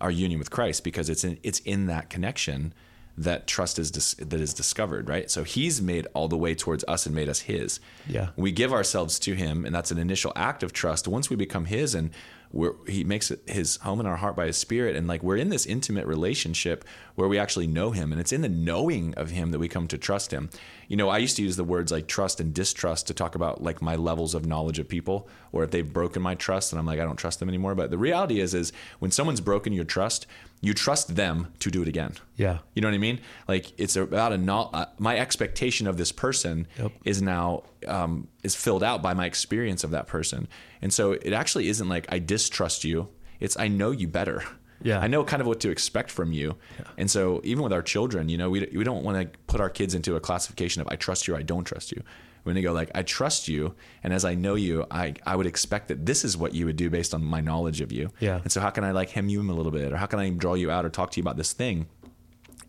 [0.00, 2.72] our union with Christ because it's in it's in that connection
[3.18, 5.30] that trust is dis- that is discovered, right?
[5.30, 7.80] So he's made all the way towards us and made us his.
[8.06, 8.30] Yeah.
[8.36, 11.08] We give ourselves to him and that's an initial act of trust.
[11.08, 12.10] Once we become his and
[12.52, 14.96] we're, he makes his home in our heart by his spirit.
[14.96, 16.84] And like we're in this intimate relationship
[17.14, 19.86] where we actually know him and it's in the knowing of him that we come
[19.88, 20.50] to trust him.
[20.88, 23.62] You know i used to use the words like trust and distrust to talk about
[23.62, 26.86] like my levels of knowledge of people or if they've broken my trust and i'm
[26.86, 27.76] like i don't trust them anymore.
[27.76, 30.26] But the reality is is when someone's broken your trust
[30.62, 32.58] you trust them to do it again Yeah.
[32.74, 33.20] you know what I mean?
[33.48, 36.92] Like it's about a not uh, my expectation of this person Yep.
[37.04, 40.48] is now um, is filled out by my experience of that person,
[40.82, 43.08] and so it actually isn't like I distrust you.
[43.40, 44.42] It's I know you better.
[44.82, 44.98] Yeah.
[44.98, 46.56] I know kind of what to expect from you,
[46.98, 49.70] and so even with our children, you know, we we don't want to put our
[49.70, 52.02] kids into a classification of I trust you or I don't trust you.
[52.42, 55.46] When they go like I trust you, and as I know you, I I would
[55.46, 58.10] expect that this is what you would do based on my knowledge of you.
[58.20, 58.40] Yeah.
[58.42, 60.18] And so how can I like hem you in a little bit, or how can
[60.18, 61.86] I draw you out, or talk to you about this thing?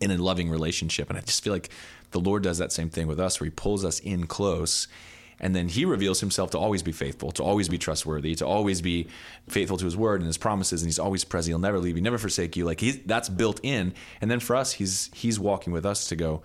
[0.02, 1.08] in a loving relationship.
[1.08, 1.70] And I just feel like
[2.10, 4.88] the Lord does that same thing with us, where He pulls us in close.
[5.40, 8.80] And then he reveals himself to always be faithful, to always be trustworthy, to always
[8.80, 9.08] be
[9.48, 10.82] faithful to his word and his promises.
[10.82, 11.50] And he's always present.
[11.50, 12.64] He'll never leave you, never forsake you.
[12.64, 13.92] Like he's, that's built in.
[14.20, 16.42] And then for us, he's, he's walking with us to go,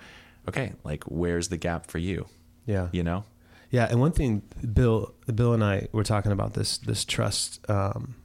[0.47, 2.25] okay, like where's the gap for you?
[2.67, 2.89] Yeah.
[2.91, 3.23] You know?
[3.71, 8.15] Yeah, and one thing, Bill, Bill and I were talking about this this trust um,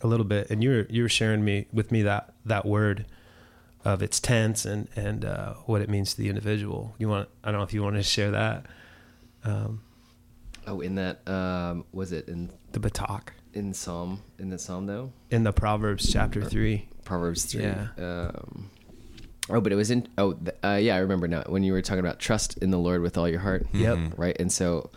[0.00, 3.06] a little bit, and you were you were sharing me with me that that word
[3.84, 6.94] of its tense and and uh, what it means to the individual.
[6.98, 8.66] You want I don't know if you want to share that.
[9.44, 9.82] Um,
[10.64, 15.12] Oh, in that um, was it in the batach in Psalm in the Psalm though
[15.30, 16.88] in the Proverbs chapter three.
[17.04, 17.62] Proverbs three.
[17.62, 17.88] Yeah.
[17.98, 18.70] Um,
[19.56, 20.08] oh, but it was in.
[20.18, 23.02] Oh, uh, yeah, I remember now when you were talking about trust in the Lord
[23.02, 23.66] with all your heart.
[23.72, 24.14] Yep.
[24.16, 24.90] Right, and so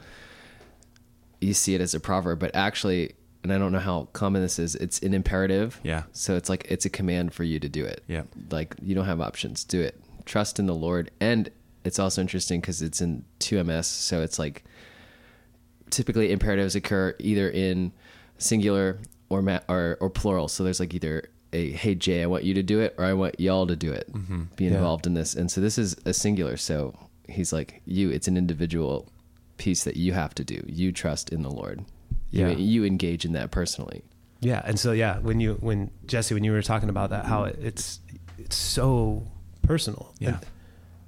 [1.42, 3.14] you see it as a proverb, but actually,
[3.44, 4.76] and I don't know how common this is.
[4.76, 5.80] It's an imperative.
[5.84, 6.04] Yeah.
[6.12, 8.04] So it's like it's a command for you to do it.
[8.08, 8.24] Yeah.
[8.50, 9.64] Like you don't have options.
[9.64, 10.00] Do it.
[10.26, 11.50] Trust in the Lord, and
[11.84, 13.86] it's also interesting because it's in two ms.
[13.86, 14.64] So it's like
[15.92, 17.92] typically imperatives occur either in
[18.38, 20.48] singular or ma- or or plural.
[20.48, 23.14] So there's like either a hey Jay, I want you to do it, or I
[23.14, 24.08] want y'all to do it.
[24.56, 24.72] Be Yeah.
[24.76, 25.34] involved in this.
[25.36, 26.58] And so this is a singular.
[26.58, 26.94] So
[27.28, 28.10] he's like you.
[28.10, 29.08] It's an individual
[29.58, 30.62] piece that you have to do.
[30.68, 31.86] You trust in the Lord.
[32.32, 32.56] You, Yeah.
[32.58, 34.04] you engage in that personally.
[34.42, 37.46] Yeah, and so yeah, when you when Jesse when you were talking about that, how
[37.46, 38.00] it, it's
[38.38, 39.24] it's so
[39.64, 40.14] personal.
[40.20, 40.28] Yeah.
[40.30, 40.40] And,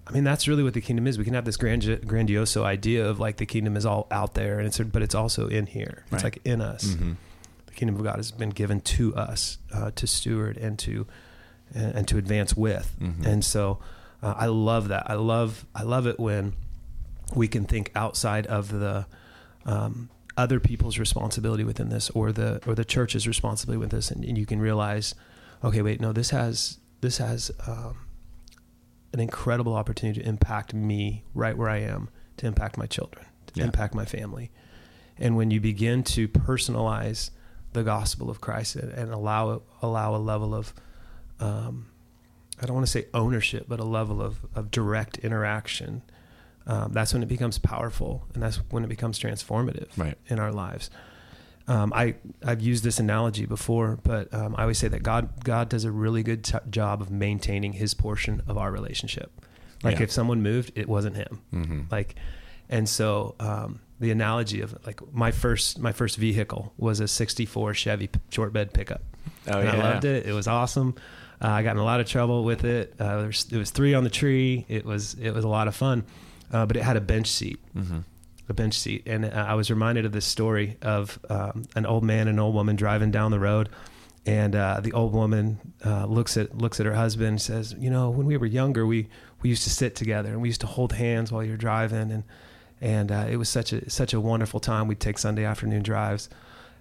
[0.08, 1.18] I mean, that's really what the kingdom is.
[1.18, 4.58] We can have this grand, grandioso idea of like the kingdom is all out there,
[4.58, 6.04] and it's but it's also in here.
[6.06, 6.24] It's Right.
[6.24, 6.86] like in us.
[6.86, 7.12] Mm-hmm.
[7.78, 11.08] Kingdom of God has been given to us uh, to steward and to
[11.74, 12.94] and, and to advance with.
[13.00, 13.26] Mhm.
[13.26, 13.80] And so
[14.22, 15.10] uh, I love that.
[15.10, 16.54] I love I love it when
[17.36, 19.06] we can think outside of the
[19.66, 24.24] um, other people's responsibility within this, or the or the church's responsibility with this, and,
[24.26, 25.14] and you can realize,
[25.64, 27.96] okay, wait, no, this has this has um,
[29.14, 33.54] an incredible opportunity to impact me right where I am, to impact my children, to
[33.60, 33.66] Yeah.
[33.66, 34.50] impact my family,
[35.18, 37.30] and when you begin to personalize
[37.74, 40.74] the gospel of Christ and, and allow allow a level of
[41.40, 41.88] um,
[42.62, 46.02] I don't want to say ownership, but a level of, of direct interaction.
[46.66, 50.18] Um, that's when it becomes powerful, and that's when it becomes transformative Right.
[50.28, 50.90] in our lives.
[51.70, 55.70] Um, I I've used this analogy before, but um, I always say that God God
[55.70, 59.32] does a really good t- job of maintaining His portion of our relationship.
[59.84, 60.04] Like Yeah.
[60.04, 61.42] if someone moved, it wasn't Him.
[61.54, 61.82] Mm-hmm.
[61.92, 62.16] Like,
[62.70, 67.74] and so um, the analogy of like my first my first vehicle was a '64
[67.74, 69.02] Chevy short bed pickup.
[69.48, 70.26] Oh, and I loved it.
[70.26, 70.96] It was awesome.
[71.42, 72.94] Uh, I got in a lot of trouble with it.
[73.00, 74.66] Uh, there was, it was three on the tree.
[74.68, 76.04] It was it was a lot of fun,
[76.52, 78.00] uh, but it had a bench seat, Mm-hmm.
[78.50, 82.04] a bench seat, and uh, I was reminded of this story of um, an old
[82.04, 83.70] man and an old woman driving down the road,
[84.26, 87.90] and uh, the old woman uh, looks at looks at her husband and says, "You
[87.92, 89.08] know, when we were younger, we
[89.44, 92.24] we used to sit together and we used to hold hands while you're driving, and
[92.82, 94.88] and uh, it was such a such a wonderful time.
[94.88, 96.30] We'd take Sunday afternoon drives."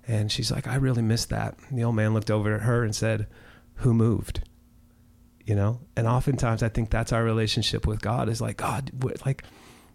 [0.09, 1.57] And she's like, I really miss that.
[1.69, 3.27] And the old man looked over at her and said,
[3.77, 4.41] Who moved?
[5.45, 5.81] You know?
[5.97, 9.43] And oftentimes I think that's our relationship with God is like, God, what, like,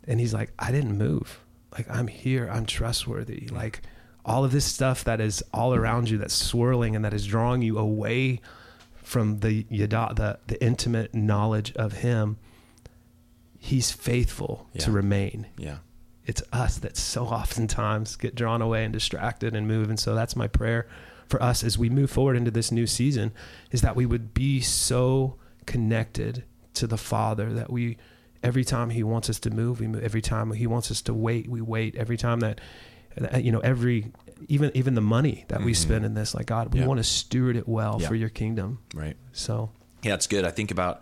[0.06, 1.40] and he's like, I didn't move.
[1.72, 2.50] Like, I'm here.
[2.52, 3.48] I'm trustworthy.
[3.50, 3.82] Like,
[4.26, 7.62] all of this stuff that is all around you that's swirling and that is drawing
[7.62, 8.42] you away
[8.96, 12.38] from the yada, the, the intimate knowledge of him,
[13.58, 15.78] he's faithful to remain Yeah.
[16.32, 19.90] It's us that so oftentimes get drawn away and distracted and move.
[19.90, 20.88] And so that's my prayer
[21.28, 23.34] for us as we move forward into this new season
[23.72, 26.44] is that we would be so connected
[26.76, 27.98] to the Father that we,
[28.44, 30.04] every time He wants us to move, we move.
[30.04, 31.96] Every time He wants us to wait, we wait.
[31.98, 32.62] Every time that,
[33.44, 34.14] you know, every,
[34.48, 35.76] even, even the money that we Mhm.
[35.76, 36.86] spend in this, like God, we Yeah.
[36.88, 38.08] want to steward it well Yeah.
[38.08, 38.80] for your kingdom.
[38.96, 39.18] Right.
[39.34, 40.46] So Yeah, it's good.
[40.46, 41.02] I think about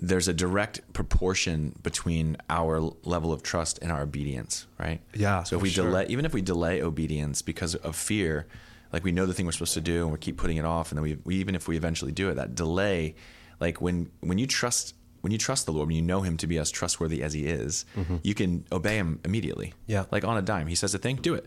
[0.00, 5.00] there's a direct proportion between our level of trust and our obedience, right?
[5.14, 5.86] Yeah, So if we sure.
[5.86, 8.46] delay, even if we delay obedience because of fear,
[8.92, 10.90] like we know the thing we're supposed to do and we keep putting it off,
[10.92, 13.16] and then we, we even if we eventually do it, that delay,
[13.60, 16.46] like when when you trust when you trust the Lord, when you know Him to
[16.46, 17.84] be as trustworthy as He is,
[18.22, 19.68] you can obey Him immediately.
[19.68, 19.90] Mm-hmm.
[19.92, 20.04] Yeah.
[20.12, 20.68] like on a dime.
[20.68, 21.46] He says a thing, do it.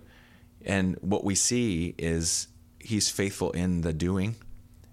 [0.65, 2.47] And what we see is
[2.79, 4.35] He's faithful in the doing,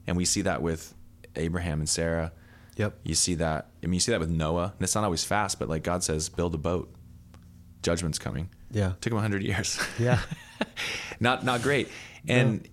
[0.06, 0.94] and we see that with
[1.34, 2.32] Abraham and Sarah.
[2.78, 3.00] Yep.
[3.02, 3.68] You see that.
[3.82, 6.02] I mean, you see that with Noah, and it's not always fast, but like God
[6.02, 6.92] says, build a boat.
[7.82, 8.48] Judgment's coming.
[8.70, 8.92] Yeah.
[9.00, 9.80] Took him hundred years.
[9.98, 10.20] Yeah.
[11.20, 11.88] not not great.
[12.26, 12.68] And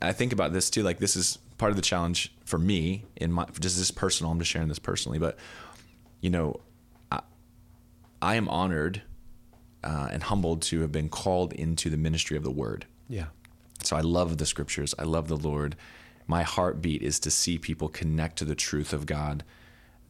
[0.00, 0.82] I think about this too.
[0.82, 4.32] Like this is part of the challenge for me in my just this personal.
[4.32, 5.38] I'm just sharing this personally, but
[6.20, 6.60] you know,
[7.10, 7.20] I,
[8.22, 9.02] I am honored
[9.82, 12.86] uh, and humbled to have been called into the ministry of the Word.
[13.08, 13.26] Yeah.
[13.82, 14.94] So I love the scriptures.
[14.98, 15.76] I love the Lord.
[16.28, 19.42] My heartbeat is to see people connect to the truth of God,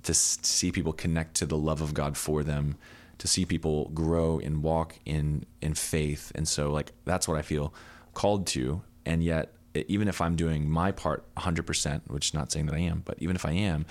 [0.03, 2.77] to see people connect to the love of God for them,
[3.19, 6.31] to see people grow and walk in in faith.
[6.35, 7.73] And so like that's what I feel
[8.15, 8.83] called to.
[9.07, 9.53] And yet
[9.87, 13.17] even if I'm doing my part 100%, which is not saying that I am, but
[13.21, 13.87] even if I am,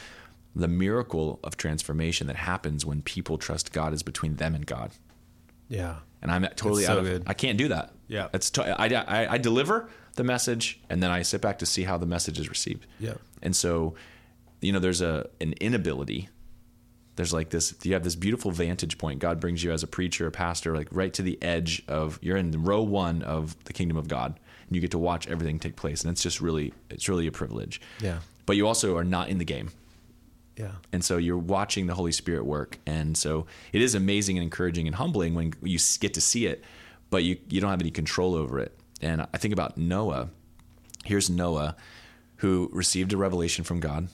[0.55, 4.91] the miracle of transformation that happens when people trust God is between them and God
[5.69, 5.97] Yeah.
[6.21, 7.23] and I'm totally so out of good.
[7.27, 7.93] I can't do that.
[8.07, 8.27] Yeah.
[8.33, 11.83] it's to, I, I I deliver the message and then I sit back to see
[11.83, 12.85] how the message is received.
[12.99, 13.13] Yeah.
[13.41, 13.95] And so,
[14.61, 16.29] you know, there's a an inability.
[17.15, 19.19] There's like this you have this beautiful vantage point.
[19.19, 22.37] God brings you as a preacher, a pastor, like right to the edge of you're
[22.37, 24.39] in row one of the kingdom of God.
[24.67, 26.03] And you get to watch everything take place.
[26.03, 27.79] And it's just really it's really a privilege.
[28.01, 28.19] Yeah.
[28.45, 29.69] But you also are not in the game.
[30.57, 30.71] Yeah.
[30.91, 32.79] And so you're watching the Holy Spirit work.
[32.85, 36.63] And so it is amazing and encouraging and humbling when you get to see it,
[37.09, 38.77] but you, you don't have any control over it.
[39.01, 40.29] And I think about Noah.
[41.05, 41.75] Here's Noah,
[42.37, 44.07] who received a revelation from God.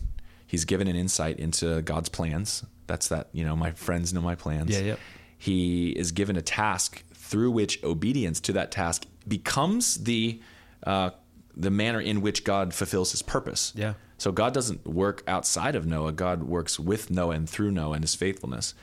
[0.46, 2.64] He's given an insight into God's plans.
[2.88, 4.72] That's that, you know, my friends know my plans.
[4.72, 5.00] Yeah, yep.
[5.38, 10.42] He is given a task through which obedience to that task becomes the
[10.86, 11.12] uh,
[11.56, 13.74] the manner in which God fulfills his purpose.
[13.76, 13.94] Yeah.
[14.18, 16.12] So God doesn't work outside of Noah.
[16.12, 18.74] God works with Noah and through Noah and his faithfulness.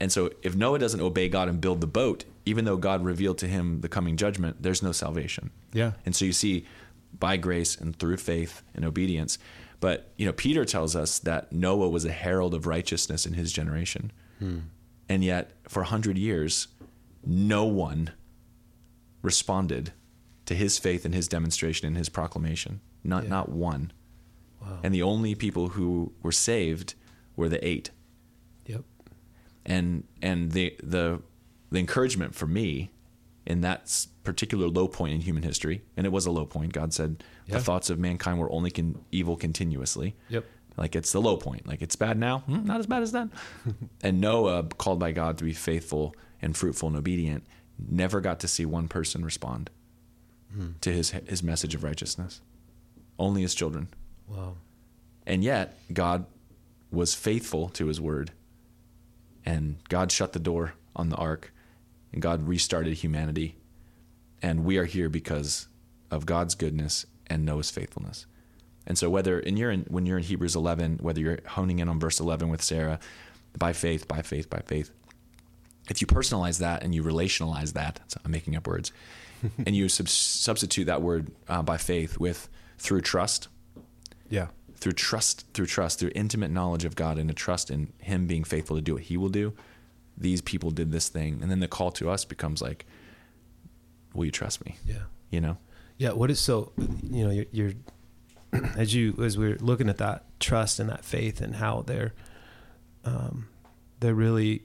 [0.00, 3.38] And so if Noah doesn't obey God and build the boat, even though God revealed
[3.38, 5.50] to him the coming judgment, there's no salvation.
[5.72, 5.92] Yeah.
[6.04, 6.66] And so you see
[7.18, 9.38] by grace and through faith and obedience.
[9.80, 13.52] But, you know, Peter tells us that Noah was a herald of righteousness in his
[13.52, 14.12] generation.
[14.38, 14.58] Hmm.
[15.08, 16.68] And yet for 100 years
[17.26, 18.10] no one
[19.22, 19.92] responded
[20.46, 22.80] to his faith and his demonstration and his proclamation.
[23.02, 23.30] Not Yeah.
[23.30, 23.92] not one.
[24.60, 24.80] Wow.
[24.82, 26.94] And the only people who were saved
[27.36, 27.90] were the eight.
[28.66, 28.84] Yep.
[29.66, 31.22] And and the the
[31.74, 32.90] the encouragement for me
[33.46, 36.72] in that particular low point in human history, and it was a low point.
[36.72, 37.58] God said Yeah.
[37.58, 40.16] the thoughts of mankind were only con- evil continuously.
[40.30, 40.44] Yep.
[40.76, 41.66] Like it's the low point.
[41.66, 43.30] Like it's bad now, Hmm, not as bad as then.
[44.02, 47.44] and Noah, called by God to be faithful and fruitful and obedient,
[47.78, 49.70] never got to see one person respond
[50.80, 52.40] to his his message of righteousness.
[53.18, 53.88] Only his children.
[54.28, 54.54] Wow.
[55.26, 56.26] And yet, God
[56.90, 58.30] was faithful to his word.
[59.44, 61.52] And God shut the door on the ark,
[62.14, 63.56] and God restarted humanity.
[64.40, 65.66] And we are here because
[66.10, 68.26] of God's goodness and Noah's faithfulness.
[68.86, 71.88] And so, whether and you're in, when you're in Hebrews 11, whether you're honing in
[71.88, 73.00] on verse 11 with Sarah,
[73.58, 74.90] by faith, by faith, by faith,
[75.90, 78.92] if you personalize that and you relationalize that, so I'm making up words,
[79.66, 82.48] and you sub- substitute that word uh, by faith with
[82.78, 83.48] through trust,
[84.28, 84.48] Yeah.
[84.76, 88.44] through trust, through trust, through intimate knowledge of God and a trust in Him being
[88.44, 89.54] faithful to do what He will do.
[90.16, 92.86] These people did this thing, and then the call to us becomes like,
[94.14, 95.04] "Will you trust me?" Yeah.
[95.30, 95.56] You know,
[95.98, 96.12] Yeah.
[96.12, 96.72] What is so?
[96.76, 97.72] You know, you're, you're
[98.76, 102.12] as you as we're looking at that trust and that faith and how they're,
[103.04, 103.48] um,
[103.98, 104.62] they're really,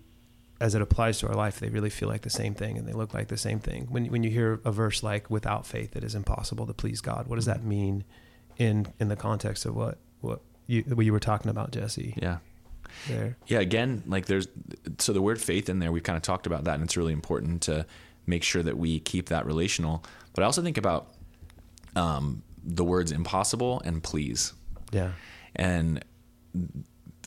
[0.61, 2.93] as it applies to our life, they really feel like the same thing and they
[2.93, 3.87] look like the same thing.
[3.89, 7.27] When when you hear a verse like "without faith it is impossible to please God,"
[7.27, 8.03] what does that mean
[8.57, 12.13] in in the context of what what you what you were talking about, Jesse?
[12.21, 12.37] yeah,
[13.07, 13.37] There.
[13.47, 13.59] yeah.
[13.59, 14.47] Again, like there's
[14.97, 15.91] so the word faith in there.
[15.91, 17.85] We've kind of talked about that, and it's really important to
[18.25, 20.03] make sure that we keep that relational.
[20.33, 21.13] But I also think about
[21.95, 24.53] um, the words impossible and please,
[24.91, 25.11] Yeah.
[25.55, 26.03] and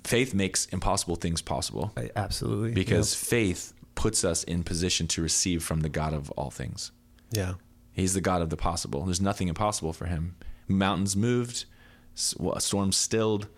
[0.05, 1.93] faith makes impossible things possible.
[1.97, 2.73] I, absolutely.
[2.73, 6.93] because faith puts us in position to receive from the God of all things.
[7.31, 7.55] yeah.
[7.95, 9.05] He's the God of the possible.
[9.05, 10.37] There's nothing impossible for him.
[10.67, 11.67] Mountains moved,
[12.15, 13.49] storms stilled,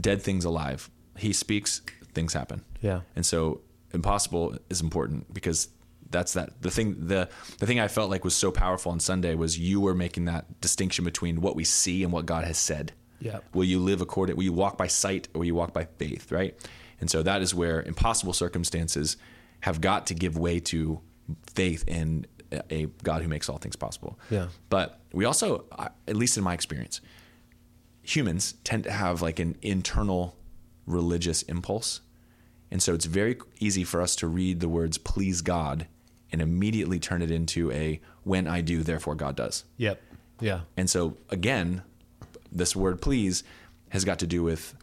[0.00, 0.88] dead things alive.
[1.16, 1.82] He speaks,
[2.14, 2.64] things happen.
[2.80, 3.00] Yeah.
[3.16, 3.60] And so
[3.92, 5.68] impossible is important because
[6.10, 9.34] that's that the thing the the thing I felt like was so powerful on Sunday
[9.34, 12.92] was you were making that distinction between what we see and what God has said.
[13.18, 13.38] Yeah.
[13.54, 16.30] Will you live according will you walk by sight or will you walk by faith,
[16.30, 16.54] right?
[17.00, 19.16] And so that is where impossible circumstances
[19.60, 21.00] have got to give way to
[21.54, 22.26] faith in
[22.70, 24.18] a God who makes all things possible.
[24.30, 24.48] Yeah.
[24.68, 25.64] But we also
[26.06, 27.00] at least in my experience
[28.02, 30.36] humans tend to have like an internal
[30.86, 32.00] religious impulse.
[32.70, 35.86] And so it's very easy for us to read the words please God
[36.32, 39.64] and immediately turn it into a when I do, therefore God does.
[39.76, 40.00] Yep.
[40.40, 40.60] Yeah.
[40.76, 41.82] And so again,
[42.50, 43.44] this word please
[43.90, 44.74] has got to do with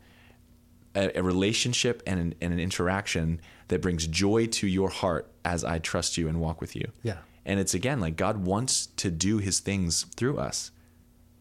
[0.96, 5.64] a, a relationship and an, and an interaction that brings joy to your heart as
[5.64, 6.92] I trust you and walk with you.
[7.02, 7.18] Yeah.
[7.46, 10.72] And it's again like God wants to do his things through us.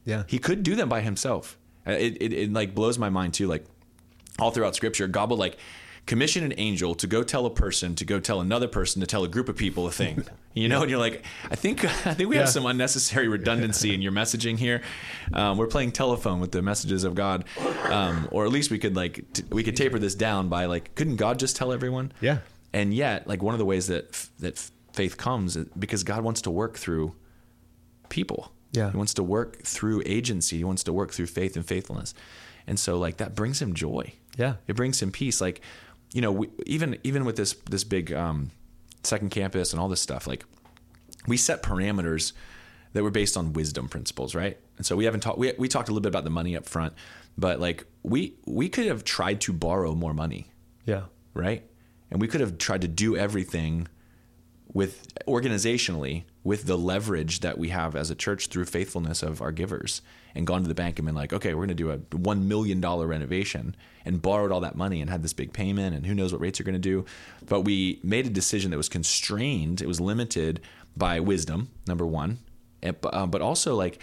[0.05, 0.23] Yeah.
[0.27, 1.59] He could do them by himself.
[1.87, 3.47] Uh, It, it, it like blows my mind too.
[3.47, 3.67] Like
[4.39, 5.57] all throughout scripture, God will like
[6.07, 9.25] commission an angel to go tell a person to go tell another person to tell
[9.25, 10.25] a group of people a thing.
[10.55, 14.03] You know, and you're like, I think I think we have some unnecessary redundancy in
[14.03, 14.83] your messaging here.
[15.33, 17.45] Um, we're playing telephone with the messages of God,
[17.85, 20.97] um, or at least we could like t- we could taper this down by like,
[20.97, 22.11] couldn't God just tell everyone?
[22.21, 22.39] Yeah.
[22.73, 26.03] And yet, like one of the ways that f- that f- faith comes is because
[26.03, 27.15] God wants to work through
[28.09, 28.51] people.
[28.73, 28.91] Yeah.
[28.91, 30.57] He wants to work through agency.
[30.57, 32.15] He wants to work through faith and faithfulness.
[32.67, 34.13] And so like that brings him joy.
[34.37, 34.55] Yeah.
[34.67, 35.41] It brings him peace.
[35.41, 35.61] Like,
[36.13, 38.51] you know, we, even even with this this big um,
[39.03, 40.45] second campus and all this stuff, like
[41.27, 42.33] we set parameters
[42.95, 44.59] that were based on wisdom principles, right?
[44.77, 45.39] And so we haven't talked.
[45.39, 46.95] We we talked a little bit about the money up front,
[47.37, 50.49] but like we we could have tried to borrow more money,
[50.87, 51.05] Yeah.
[51.35, 51.65] right?
[52.11, 53.89] And we could have tried to do everything
[54.73, 59.53] with organizationally with the leverage that we have as a church through faithfulness of our
[59.53, 60.01] givers
[60.35, 62.43] and gone to the bank and been like, okay, we're going to do a $1
[62.43, 63.77] million renovation
[64.07, 66.59] and borrowed all that money and had this big payment and who knows what rates
[66.59, 67.05] are going to do.
[67.45, 70.63] But we made a decision that was constrained, it was limited
[70.97, 72.39] by wisdom, number one.
[72.83, 74.01] And, uh, but also like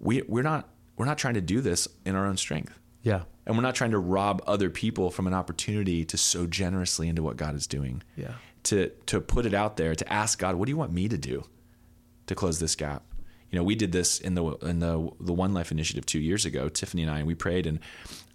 [0.00, 2.76] we, we're not, we're not trying to do this in our own strength.
[3.04, 3.22] Yeah.
[3.46, 7.22] And we're not trying to rob other people from an opportunity to sow generously into
[7.22, 8.02] what God is doing.
[8.16, 8.32] Yeah.
[8.64, 11.16] To to put it out there, to ask God, what do you want me to
[11.16, 11.44] do
[12.26, 13.02] to close this gap?
[13.50, 16.44] You know, we did this in the in the the One Life initiative 2 years
[16.44, 17.78] ago, Tiffany and I, and we prayed and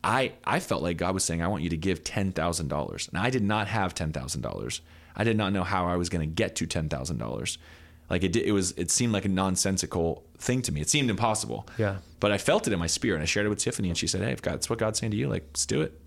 [0.04, 3.10] I I felt like God was saying, I want you to give $10,000.
[3.10, 4.80] And I did not have $10,000.
[5.16, 7.58] I did not know how I was going to get to $10,000.
[8.10, 10.82] Like it did, it was it seemed like a nonsensical thing to me.
[10.82, 11.66] It seemed impossible.
[11.78, 11.98] Yeah.
[12.20, 13.16] But I felt it in my spirit.
[13.16, 15.12] And I shared it with Tiffany, and she said, "Hey, if God's what God's saying
[15.12, 15.98] to you, like, let's do it."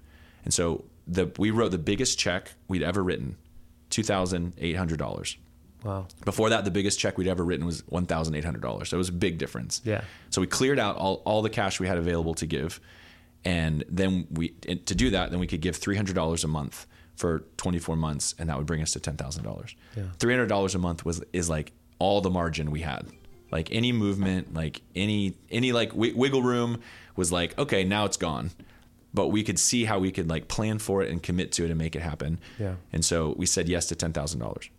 [0.44, 3.36] And so the we wrote the biggest check we'd ever written,
[3.88, 5.38] two thousand eight hundred dollars.
[5.84, 6.06] Wow.
[6.24, 8.88] Before that, the biggest check we'd ever written was one thousand eight hundred dollars.
[8.88, 9.80] So it was a big difference.
[9.84, 10.02] Yeah.
[10.30, 12.80] So we cleared out all, all the cash we had available to give,
[13.44, 16.48] and then we and to do that, then we could give three hundred dollars a
[16.48, 19.76] month for twenty four months, and that would bring us to ten thousand dollars.
[19.96, 20.04] Yeah.
[20.18, 23.06] Three hundred dollars a month was is like all the margin we had.
[23.52, 26.80] Like any movement, like any any like wi- wiggle room
[27.14, 28.50] was like okay, now it's gone.
[29.12, 31.70] But we could see how we could like plan for it and commit to it
[31.70, 32.40] and make it happen.
[32.58, 32.74] Yeah.
[32.92, 34.70] And so we said yes to ten thousand dollars.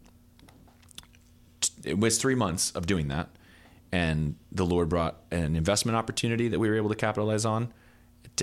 [1.83, 3.29] It was three months of doing that,
[3.91, 7.73] and the Lord brought an investment opportunity that we were able to capitalize on.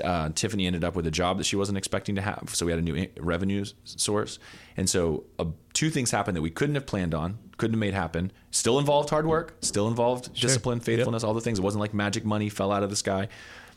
[0.03, 2.73] Uh, Tiffany ended up with a job that she wasn't expecting to have, so we
[2.73, 4.39] had a new revenue source.
[4.77, 5.45] And so, uh,
[5.75, 8.33] two things happened that we couldn't have planned on, couldn't have made happen.
[8.53, 10.85] Still involved hard work, still involved discipline, Yep.
[10.87, 11.59] faithfulness, all the things.
[11.59, 13.29] It wasn't like magic money fell out of the sky,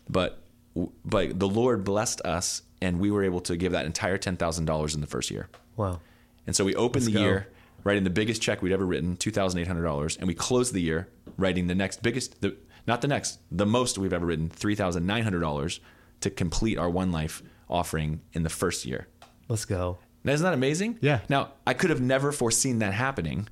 [0.09, 0.41] but
[1.05, 4.65] but the Lord blessed us, and we were able to give that entire ten thousand
[4.65, 5.49] dollars in the first year.
[5.75, 5.99] Wow.
[6.47, 7.25] And so we opened Let's the go.
[7.25, 7.47] year
[7.86, 10.73] writing the biggest check we'd ever written, two thousand eight hundred dollars, and we closed
[10.73, 11.07] the year
[11.38, 12.57] writing the next biggest, the,
[12.88, 15.79] not the next, the most we've ever written, three thousand nine hundred dollars
[16.21, 19.07] to complete our One Life offering in the first year.
[19.47, 19.99] Let's go.
[20.23, 20.97] Now, isn't that amazing?
[21.01, 21.19] Yeah.
[21.29, 23.47] Now I could have never foreseen that happening.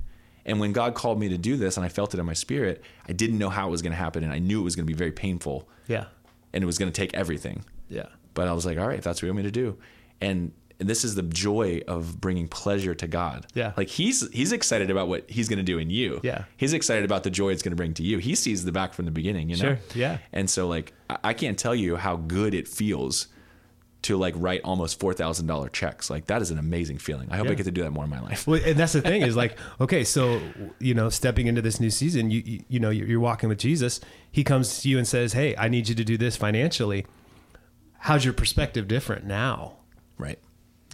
[0.45, 2.83] And when God called me to do this, and I felt it in my spirit,
[3.07, 4.85] I didn't know how it was going to happen, and I knew it was going
[4.85, 6.07] to be very painful, Yeah.
[6.51, 7.63] and it was going to take everything.
[7.87, 8.07] Yeah.
[8.33, 9.77] But I was like, all right, if that's what you want me to do.
[10.19, 10.51] And,
[10.83, 13.47] and this is the joy of bringing pleasure to God.
[13.53, 13.71] Yeah.
[13.77, 16.19] Like he's he's excited about what he's going to do in you.
[16.23, 16.43] Yeah.
[16.57, 18.17] He's excited about the joy it's going to bring to you.
[18.17, 19.75] He sees the back from the beginning, you know?
[19.75, 19.79] Sure.
[19.95, 20.17] Yeah.
[20.33, 20.91] And so like
[21.23, 23.27] I, can't tell you how good it feels
[24.01, 26.09] to like write almost four thousand dollar checks.
[26.09, 27.29] Like that is an amazing feeling.
[27.31, 28.45] I hope I get to do that more in my life.
[28.45, 30.41] Well, and that's the thing is like, okay, so
[30.79, 34.01] you know, stepping into this new season, you you, you know, you're walking with Jesus.
[34.29, 37.05] He comes to you and says, "Hey, I need you to do this financially."
[37.99, 39.77] How's your perspective different now
[40.17, 40.39] Right.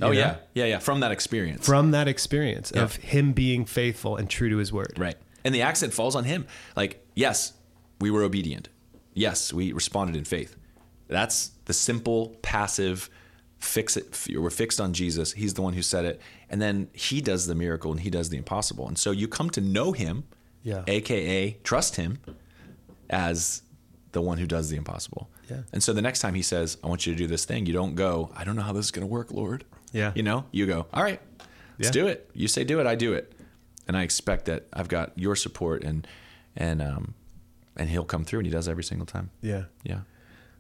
[0.02, 0.12] Oh know?
[0.14, 0.36] yeah.
[0.54, 0.80] Yeah, yeah.
[0.80, 1.66] From that experience.
[1.66, 2.84] from that experience Yeah.
[2.84, 4.94] of him being faithful and true to his word?
[4.98, 5.16] Right.
[5.44, 6.46] And the accent falls on him.
[6.76, 7.54] Like, yes,
[8.02, 8.70] we were obedient.
[9.14, 10.56] Yes, we responded in faith.
[11.08, 13.10] That's the simple, passive,
[13.58, 14.28] fix it.
[14.34, 15.34] We're fixed on Jesus.
[15.34, 16.22] He's the one who said it.
[16.50, 18.88] And then he does the miracle and he does the impossible.
[18.88, 20.24] And so you come to know him,
[20.64, 20.84] Yeah.
[20.88, 22.20] AKA trust him
[23.10, 23.62] as
[24.12, 25.30] the one who does the impossible.
[25.50, 25.62] Yeah.
[25.74, 27.74] And so the next time he says, I want you to do this thing, you
[27.74, 29.66] don't go, I don't know how this is going to work, Lord.
[29.92, 30.12] Yeah.
[30.16, 31.20] You know, you go, all right,
[31.78, 32.02] let's Yeah.
[32.04, 32.30] do it.
[32.34, 33.34] You say do it, I do it.
[33.88, 36.06] And I expect that I've got your support and,
[36.56, 37.16] and, um,
[37.76, 39.32] and he'll come through and he does every single time.
[39.42, 39.64] Yeah.
[39.84, 40.02] Yeah.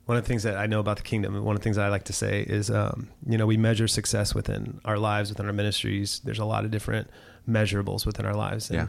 [0.05, 1.89] One of the things that I know about the kingdom, one of the things I
[1.89, 5.53] like to say is, um, you know, we measure success within our lives, within our
[5.53, 6.19] ministries.
[6.23, 7.07] There's a lot of different
[7.47, 8.71] measurables within our lives.
[8.71, 8.87] And Yeah.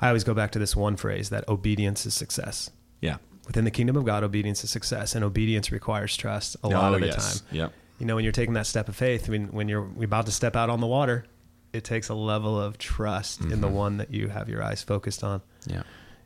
[0.00, 2.70] I always go back to this one phrase that obedience is success.
[3.02, 3.16] Yeah.
[3.46, 6.94] Within the kingdom of God, obedience is success, and obedience requires trust a lot Oh,
[6.94, 7.40] of the yes.
[7.40, 7.48] time.
[7.56, 7.72] Yep.
[8.02, 10.56] You know, when you're taking that step of faith, when when you're about to step
[10.56, 11.24] out on the water,
[11.72, 15.22] it takes a level of trust in the one that you have your eyes focused
[15.22, 15.40] on.
[15.68, 15.84] Yeah.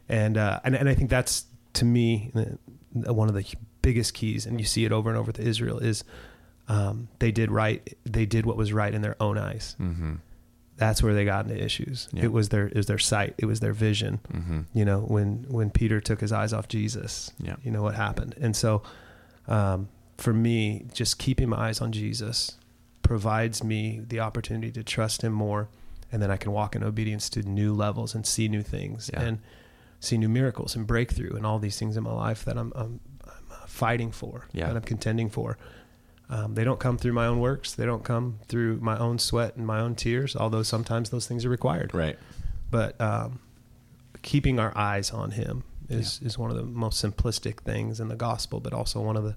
[0.09, 3.45] and uh, and and I think that's to me uh, one of the
[3.83, 6.03] biggest keys, and you see it over and over with Israel is
[6.69, 9.77] um, they did right, they did what was right in their own eyes.
[9.79, 10.15] Mm-hmm.
[10.79, 12.09] That's where they got into issues.
[12.13, 12.25] Yeah.
[12.25, 14.19] It was their it was their sight, it was their vision.
[14.33, 14.61] Mm-hmm.
[14.73, 17.57] You know, when when Peter took his eyes off Jesus, Yeah.
[17.63, 18.83] you know what happened, and so
[19.47, 22.57] um, for me, just keeping my eyes on Jesus
[23.03, 25.69] provides me the opportunity to trust Him more,
[26.11, 29.21] and then I can walk in obedience to new levels and see new things Yeah.
[29.23, 29.39] and
[30.01, 33.01] see new miracles and breakthrough and all these things in my life that I'm I'm,
[33.25, 34.67] I'm uh, fighting for, Yeah.
[34.69, 35.57] that I'm contending for.
[36.29, 37.73] Um, they don't come through my own works.
[37.73, 41.45] They don't come through my own sweat and my own tears, although sometimes those things
[41.45, 42.19] are required Right.
[42.71, 43.39] but um,
[44.23, 48.17] keeping our eyes on him is is one of the most simplistic things in the
[48.17, 49.37] gospel, but also one of the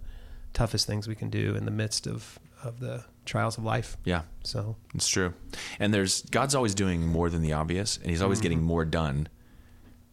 [0.53, 3.97] toughest things we can do in the midst of of the trials of life.
[4.03, 5.33] Yeah, So it's true.
[5.79, 8.67] And there's God's always doing more than the obvious, and He's always getting mm-hmm.
[8.67, 9.29] more done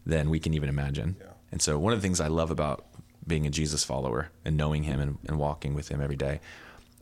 [0.04, 1.16] than we can even imagine.
[1.18, 1.32] Yeah.
[1.50, 2.86] And so, one of the things I love about
[3.26, 6.40] being a Jesus follower and knowing Him and, and walking with Him every day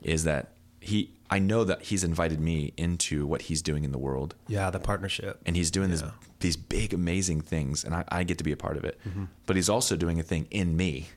[0.02, 3.98] is that He, I know that He's invited me into what He's doing in the
[3.98, 5.40] world, yeah, the partnership.
[5.44, 6.02] and He's doing this
[6.40, 8.98] these big, amazing things, and I, I get to be a part of it.
[9.06, 9.24] Mm-hmm.
[9.46, 11.08] But He's also doing a thing in me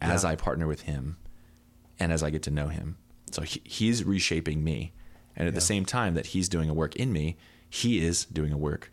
[0.00, 0.30] as Yeah.
[0.30, 1.16] I partner with Him
[1.98, 2.96] and as I get to know Him.
[3.30, 4.92] So he, He's reshaping me,
[5.34, 7.36] and at the same time that He's doing a work in me,
[7.68, 8.92] He is doing a work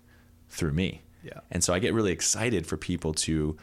[0.49, 1.01] through me.
[1.24, 1.39] Yeah.
[1.51, 3.58] And so I get really excited for people to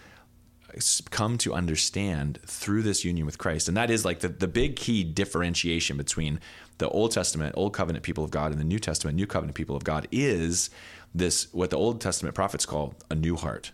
[1.11, 3.68] come to understand through this union with Christ.
[3.68, 6.41] And that is like the, the big key differentiation between
[6.78, 9.76] the Old Testament, Old Covenant people of God, and the New Testament, New Covenant people
[9.76, 10.70] of God is
[11.14, 13.72] this what the Old Testament prophets call a new heart,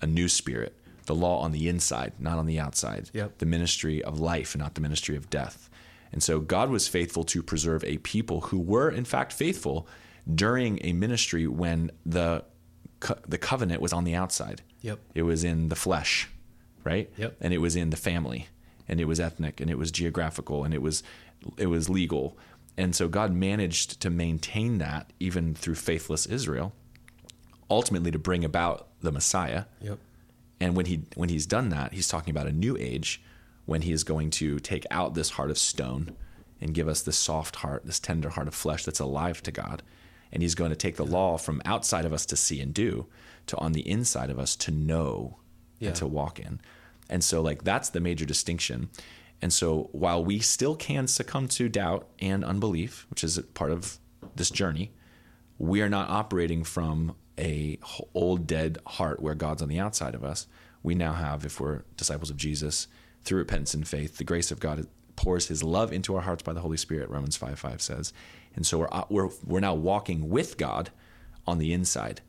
[0.00, 0.76] a new spirit,
[1.06, 3.38] the law on the inside, not on the outside, Yep.
[3.38, 5.68] the ministry of life, not the ministry of death.
[6.12, 9.86] And so God was faithful to preserve a people who were, in fact, faithful
[10.32, 12.44] during a ministry when the
[13.00, 14.62] co- the covenant was on the outside.
[14.82, 14.98] Yep.
[15.14, 16.28] It was in the flesh,
[16.84, 17.10] right?
[17.16, 17.36] Yep.
[17.40, 18.48] And it was in the family,
[18.88, 21.02] and it was ethnic, and it was geographical, and it was
[21.56, 22.36] it was legal.
[22.78, 26.72] And so God managed to maintain that even through faithless Israel,
[27.70, 29.64] ultimately to bring about the Messiah.
[29.80, 29.98] Yep.
[30.60, 33.22] And when he when he's done that, he's talking about a new age
[33.66, 36.16] when he is going to take out this heart of stone
[36.60, 39.82] and give us this soft heart, this tender heart of flesh that's alive to God.
[40.32, 43.06] And he's going to take the law from outside of us to see and do
[43.46, 45.38] to on the inside of us to know
[45.78, 45.88] Yeah.
[45.88, 46.60] and to walk in.
[47.10, 48.88] And so like that's the major distinction.
[49.42, 53.70] And so while we still can succumb to doubt and unbelief, which is a part
[53.70, 53.98] of
[54.34, 54.92] this journey,
[55.58, 57.78] we are not operating from a
[58.14, 60.46] old dead heart where God's on the outside of us.
[60.82, 62.88] We now have, if we're disciples of Jesus,
[63.24, 66.52] through repentance and faith, the grace of God pours His love into our hearts by
[66.52, 67.10] the Holy Spirit.
[67.10, 68.12] Romans five five says,
[68.54, 70.90] and so we're uh, we're we're now walking with God
[71.46, 72.20] on the inside,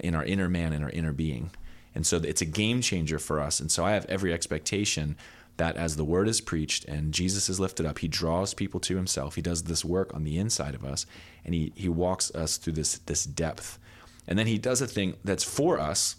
[0.00, 1.50] in our inner man in our inner being,
[1.94, 3.60] and so it's a game changer for us.
[3.60, 5.16] And so I have every expectation
[5.58, 8.96] that as the word is preached and Jesus is lifted up, he draws people to
[8.96, 9.34] himself.
[9.34, 11.04] He does this work on the inside of us
[11.44, 13.78] and he, he walks us through this, this depth.
[14.26, 16.16] And then he does a thing that's for us.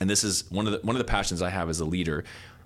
[0.00, 2.24] And this is one of the, one of the passions I have as a leader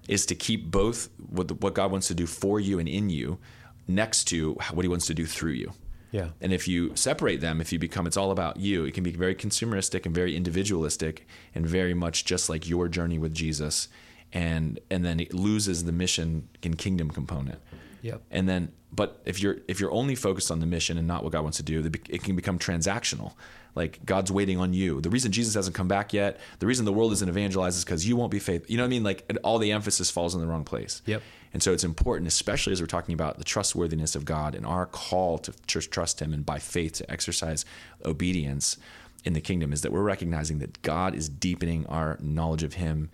[0.08, 3.10] is to keep both what, the, what God wants to do for you and in
[3.10, 3.38] you
[3.86, 5.72] next to what he wants to do through you.
[6.10, 6.28] Yeah.
[6.40, 9.10] And if you separate them, if you become it's all about you, it can be
[9.10, 13.88] very consumeristic and very individualistic and very much just like your journey with Jesus.
[14.32, 17.60] And and then it loses the mission and kingdom component.
[18.02, 18.22] Yep.
[18.30, 21.32] And then but if you're if you're only focused on the mission and not what
[21.32, 23.34] God wants to do, it can become transactional.
[23.78, 25.00] Like God's waiting on you.
[25.00, 28.06] The reason Jesus hasn't come back yet, the reason the world isn't evangelized is because
[28.06, 28.70] you won't be faithful.
[28.70, 29.04] You know what I mean?
[29.04, 31.00] Like all the emphasis falls in the wrong place.
[31.06, 31.22] Yep.
[31.52, 34.84] And so it's important, especially as we're talking about the trustworthiness of God and our
[34.84, 37.64] call to trust Him and by faith to exercise
[38.04, 38.76] obedience
[39.24, 43.10] in the kingdom, is that we're recognizing that God is deepening our knowledge of Him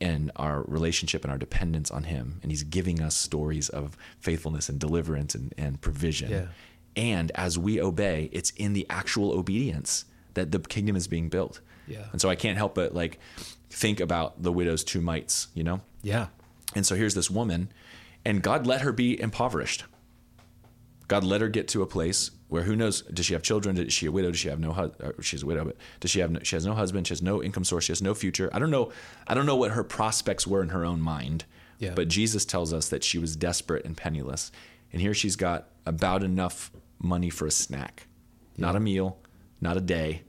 [0.00, 2.40] and our relationship and our dependence on Him.
[2.42, 6.30] And He's giving us stories of faithfulness and deliverance and, and provision.
[6.30, 6.46] Yeah.
[6.96, 11.60] And as we obey, it's in the actual obedience that the kingdom is being built.
[11.86, 12.06] Yeah.
[12.12, 13.18] And so I can't help but like
[13.70, 15.80] think about the widow's two mites, you know?
[16.02, 16.28] Yeah.
[16.74, 17.70] And so here's this woman,
[18.24, 19.84] and God let her be impoverished.
[21.06, 23.02] God let her get to a place where who knows?
[23.02, 23.76] Does she have children?
[23.76, 24.30] Is she a widow?
[24.30, 24.72] Does she have no?
[24.72, 26.30] hu- uh, She's a widow, but does she have?
[26.30, 27.06] No, she has no husband.
[27.06, 27.84] She has no income source.
[27.84, 28.48] She has no future.
[28.52, 28.90] I don't know.
[29.26, 31.44] I don't know what her prospects were in her own mind.
[31.78, 31.92] Yeah.
[31.94, 34.50] But Jesus tells us that she was desperate and penniless,
[34.92, 36.70] and here she's got about enough
[37.04, 38.08] money for a snack,
[38.56, 39.18] not a meal,
[39.60, 40.22] not a day,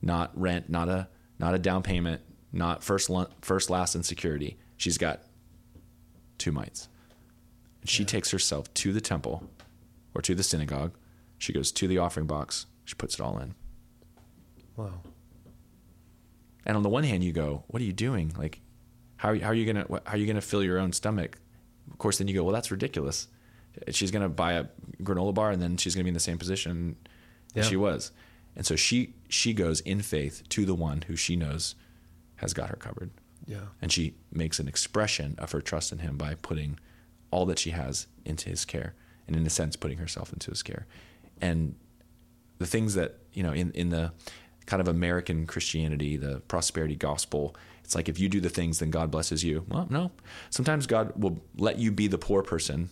[0.00, 3.10] not rent, not a not a down payment, not first
[3.42, 4.56] first last and security.
[4.76, 5.22] She's got
[6.38, 6.88] two mites.
[7.80, 9.50] And she takes herself to the temple
[10.14, 10.92] or to the synagogue.
[11.38, 12.66] She goes to the offering box.
[12.84, 13.54] She puts it all in.
[14.76, 15.00] Wow.
[16.64, 18.32] And on the one hand, you go, "What are you doing?
[18.38, 18.60] Like,
[19.16, 21.38] how are you, how are you gonna how are you gonna fill your own stomach?"
[21.90, 23.28] Of course, then you go, "Well, that's ridiculous."
[23.90, 24.66] She's gonna buy a
[25.02, 26.96] granola bar, and then she's gonna be in the same position
[27.54, 27.60] Yeah.
[27.62, 28.10] as she was.
[28.56, 31.74] And so she she goes in faith to the one who she knows
[32.36, 33.10] has got her covered.
[33.48, 33.66] Yeah.
[33.80, 36.80] and she makes an expression of her trust in him by putting
[37.30, 38.94] all that she has into his care
[39.28, 40.84] and in a sense putting herself into his care
[41.40, 41.76] and
[42.58, 44.12] the things that you know in, in the
[44.66, 47.54] kind of american christianity the prosperity gospel
[47.84, 50.10] it's like if you do the things then god blesses you well no
[50.50, 52.90] sometimes god will let you be the poor person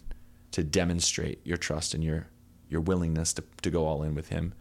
[0.54, 2.26] to demonstrate your trust and your
[2.68, 4.54] your willingness to, to go all in with him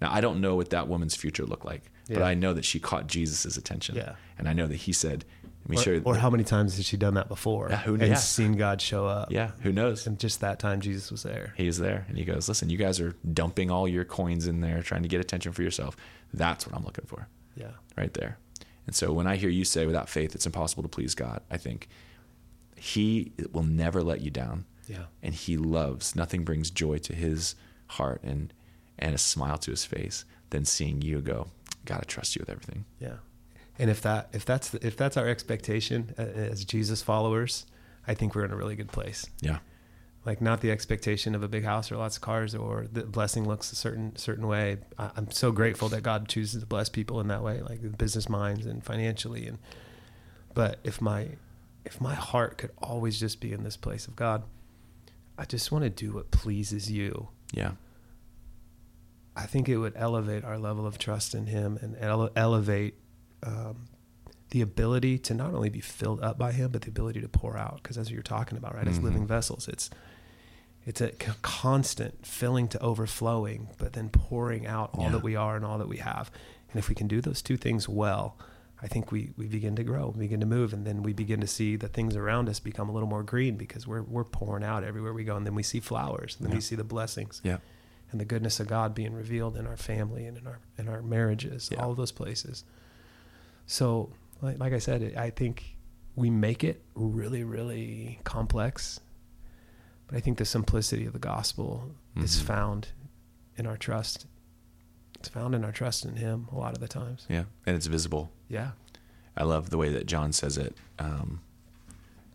[0.00, 2.78] Now I don't know what that woman's future looked like, but I know that she
[2.80, 3.94] caught Jesus' attention.
[3.96, 4.14] Yeah.
[4.38, 5.24] And I know that he said,
[5.62, 6.02] let me Or, show you.
[6.04, 7.68] or how many times has she done that before?
[7.68, 8.14] Yeah, who- and yeah.
[8.14, 9.30] seen God show up.
[9.30, 10.06] yeah, who knows?
[10.06, 11.52] And just that time Jesus was there.
[11.56, 14.60] He He's there and he goes, listen, you guys are dumping all your coins in
[14.62, 15.96] there, trying to get attention for yourself.
[16.32, 17.72] That's what I'm looking for Yeah.
[17.96, 18.38] right there.
[18.86, 21.58] And so when I hear you say without faith, it's impossible to please God, I
[21.58, 21.88] think
[22.76, 24.64] he will never let you down.
[24.90, 25.04] Yeah.
[25.22, 27.54] And he loves, nothing brings joy to his
[27.86, 28.52] heart and,
[28.98, 31.46] and a smile to his face than seeing you go,
[31.84, 32.84] gotta trust you with everything.
[32.98, 33.18] Yeah.
[33.78, 37.66] And if that if that's the, if that's our expectation uh, as Jesus followers,
[38.06, 39.26] I think we're in a really good place.
[39.40, 39.58] Yeah.
[40.26, 43.46] Like not the expectation of a big house or lots of cars or the blessing
[43.46, 44.78] looks a certain certain way.
[44.98, 48.28] I, I'm so grateful that God chooses to bless people in that way, like business
[48.28, 49.46] minds and financially.
[49.46, 49.58] And
[50.52, 51.28] but if my
[51.86, 54.42] if my heart could always just be in this place of God,
[55.40, 57.28] I just want to do what pleases you.
[57.52, 57.72] Yeah.
[59.34, 62.94] I think it would elevate our level of trust in Him and ele- elevate
[63.42, 63.86] um,
[64.50, 67.56] the ability to not only be filled up by Him, but the ability to pour
[67.56, 67.80] out.
[67.82, 69.04] Because as you're talking about, right, as Mhm.
[69.04, 69.88] living vessels, it's
[70.86, 71.10] it's a
[71.42, 75.10] constant filling to overflowing, but then pouring out all Yeah.
[75.10, 76.30] that we are and all that we have.
[76.70, 78.36] And if we can do those two things well,
[78.82, 81.40] I think we, we begin to grow, we begin to move, and then we begin
[81.42, 84.64] to see the things around us become a little more green because we're we're pouring
[84.64, 86.56] out everywhere we go, and then we see flowers, and then Yeah.
[86.56, 87.58] we see the blessings Yeah.
[88.10, 91.02] and the goodness of God being revealed in our family and in our in our
[91.02, 91.82] marriages, Yeah.
[91.82, 92.64] all of those places.
[93.66, 94.12] So,
[94.42, 95.76] like, like I said, I think
[96.16, 99.00] we make it really, really complex,
[100.06, 102.42] but I think the simplicity of the gospel is Mhm.
[102.44, 102.88] found
[103.56, 104.26] in our trust.
[105.20, 107.26] It's found in our trust in Him a lot of the times.
[107.28, 107.44] Yeah.
[107.66, 108.32] And it's visible.
[108.48, 108.70] Yeah,
[109.36, 111.40] I love the way that John says it um,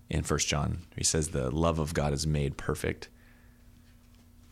[0.09, 0.79] in First John.
[0.95, 3.09] He says the love of God is made perfect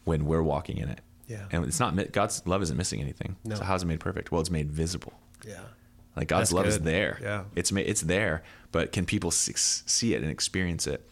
[0.04, 1.00] when we're walking in it.
[1.28, 3.38] yeah, And it's not God's love isn't missing anything.
[3.46, 3.56] No.
[3.56, 4.32] So how's it made perfect?
[4.32, 5.14] Well, it's made visible.
[5.48, 5.60] yeah,
[6.16, 7.20] Like God's That's love is there.
[7.22, 7.44] Yeah.
[7.56, 11.08] It's it's there, but can people see it and experience it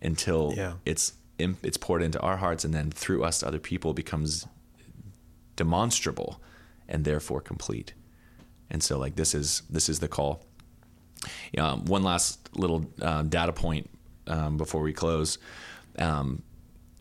[0.00, 0.74] until Yeah.
[0.86, 4.46] it's it's poured into our hearts and then through us to other people becomes
[5.56, 6.40] demonstrable
[6.88, 7.94] and therefore complete.
[8.70, 10.44] And so like this is this is the call.
[11.56, 13.88] Um, one last little uh, data point
[14.26, 15.38] um, before we close.
[15.98, 16.42] Um,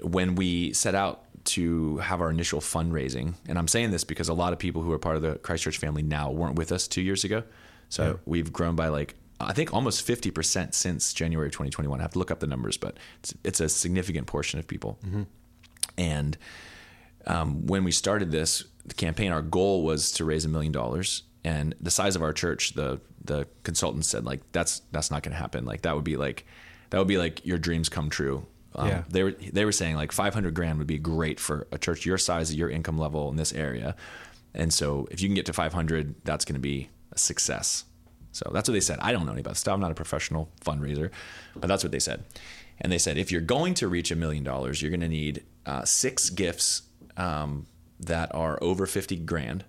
[0.01, 4.33] when we set out to have our initial fundraising, and I'm saying this because a
[4.33, 6.87] lot of people who are part of the Christ Church family now weren't with us
[6.87, 7.43] two years ago.
[7.89, 8.13] So Yeah.
[8.25, 11.99] we've grown by like I think almost 50% since January of 2021.
[11.99, 14.99] I have to look up the numbers, but it's, it's a significant portion of people.
[15.97, 16.37] And
[17.25, 21.23] um, when we started this the campaign, our goal was to raise a million dollars.
[21.43, 25.33] And the size of our church, the the consultant said like that's that's not going
[25.33, 25.65] to happen.
[25.65, 26.45] Like that would be like
[26.89, 28.45] that would be like your dreams come true.
[28.75, 29.03] Um, Yeah.
[29.09, 32.17] They were they were saying like 500 grand would be great for a church your
[32.17, 33.95] size, your income level in this area.
[34.53, 37.85] And so if you can get to 500, that's going to be a success.
[38.33, 38.99] So that's what they said.
[39.01, 39.73] I don't know any about stuff.
[39.73, 41.09] I'm not a professional fundraiser,
[41.55, 42.23] but that's what they said.
[42.79, 45.43] And they said if you're going to reach a million dollars, you're going to need
[45.65, 46.83] uh, six gifts
[47.17, 47.65] um,
[48.01, 49.65] that are over 50 grand,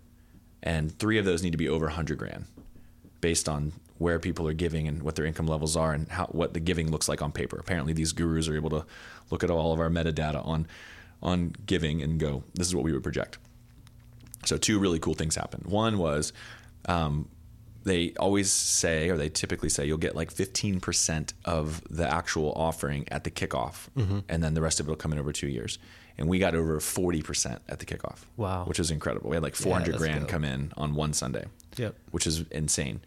[0.62, 2.46] and three of those need to be over 100 grand,
[3.20, 6.54] based on where people are giving and what their income levels are and how what
[6.54, 7.56] the giving looks like on paper.
[7.58, 8.84] Apparently, these gurus are able to
[9.30, 10.66] look at all of our metadata on
[11.22, 13.38] on giving and go, this is what we would project.
[14.44, 15.66] So two really cool things happened.
[15.66, 16.32] One was
[16.86, 17.28] um,
[17.84, 23.06] they always say, or they typically say, you'll get like 15% of the actual offering
[23.10, 23.86] at the kickoff,
[24.28, 25.78] and then the rest of it will come in over two years.
[26.18, 28.18] And we got over 40% at the kickoff.
[28.36, 28.64] Wow.
[28.64, 29.30] Which was incredible.
[29.30, 30.28] We had like 400 that's grand dope.
[30.28, 31.46] come in on one Sunday,
[31.76, 31.94] Yep.
[32.10, 33.00] which is insane.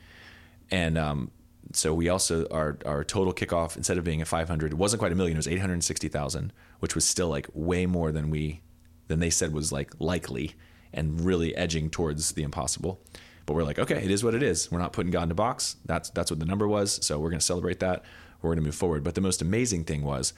[0.71, 1.31] And um,
[1.71, 5.11] so we also, our, our total kickoff, instead of being a 500, it wasn't quite
[5.11, 8.61] a million, it was 860,000, which was still like way more than we,
[9.07, 10.53] than they said was like likely
[10.93, 12.99] and really edging towards the impossible.
[13.45, 14.71] But we're like, okay, it is what it is.
[14.71, 15.75] We're not putting God in a box.
[15.85, 17.05] That's that's what the number was.
[17.05, 18.03] So we're going to celebrate that.
[18.41, 19.03] We're going to move forward.
[19.03, 20.33] But the most amazing thing was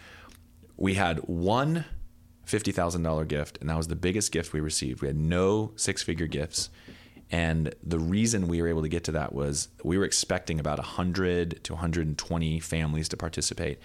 [0.76, 1.86] we had one
[2.47, 5.01] $50,000 gift, and that was the biggest gift we received.
[5.01, 6.69] We had no six figure gifts.
[7.29, 10.77] And the reason we were able to get to that was we were expecting about
[10.77, 13.79] 100 to 120 families to participate.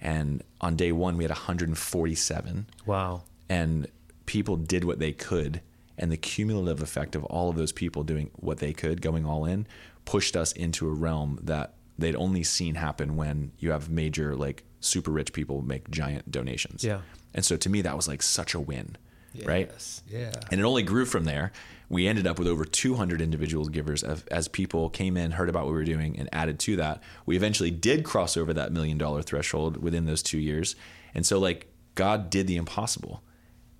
[0.00, 3.22] And on day one, we had 147 Wow.
[3.48, 3.86] and
[4.26, 5.60] people did what they could
[5.98, 9.44] and the cumulative effect of all of those people doing what they could going all
[9.44, 9.66] in
[10.04, 14.64] pushed us into a realm that they'd only seen happen when you have major like
[14.80, 17.00] super rich people make giant donations Yeah.
[17.34, 18.96] and so to me that was like such a win
[19.44, 19.70] right
[20.08, 20.32] Yeah.
[20.50, 21.52] and it only grew from there.
[21.88, 25.66] We ended up with over 200 individual givers as, as people came in, heard about
[25.66, 27.00] what we were doing, and added to that.
[27.26, 30.74] We eventually did cross over that million dollar threshold within those two years.
[31.14, 33.22] And so, like, God did the impossible.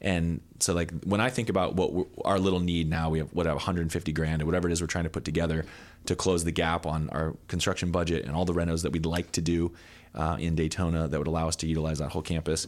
[0.01, 3.47] And so, like when I think about what our little need now, we have what
[3.47, 5.65] 150 grand or whatever it is we're trying to put together
[6.05, 9.33] to close the gap on our construction budget and all the renos that we'd like
[9.33, 9.73] to do
[10.17, 12.67] uh, in Daytona that would allow us to utilize that whole campus.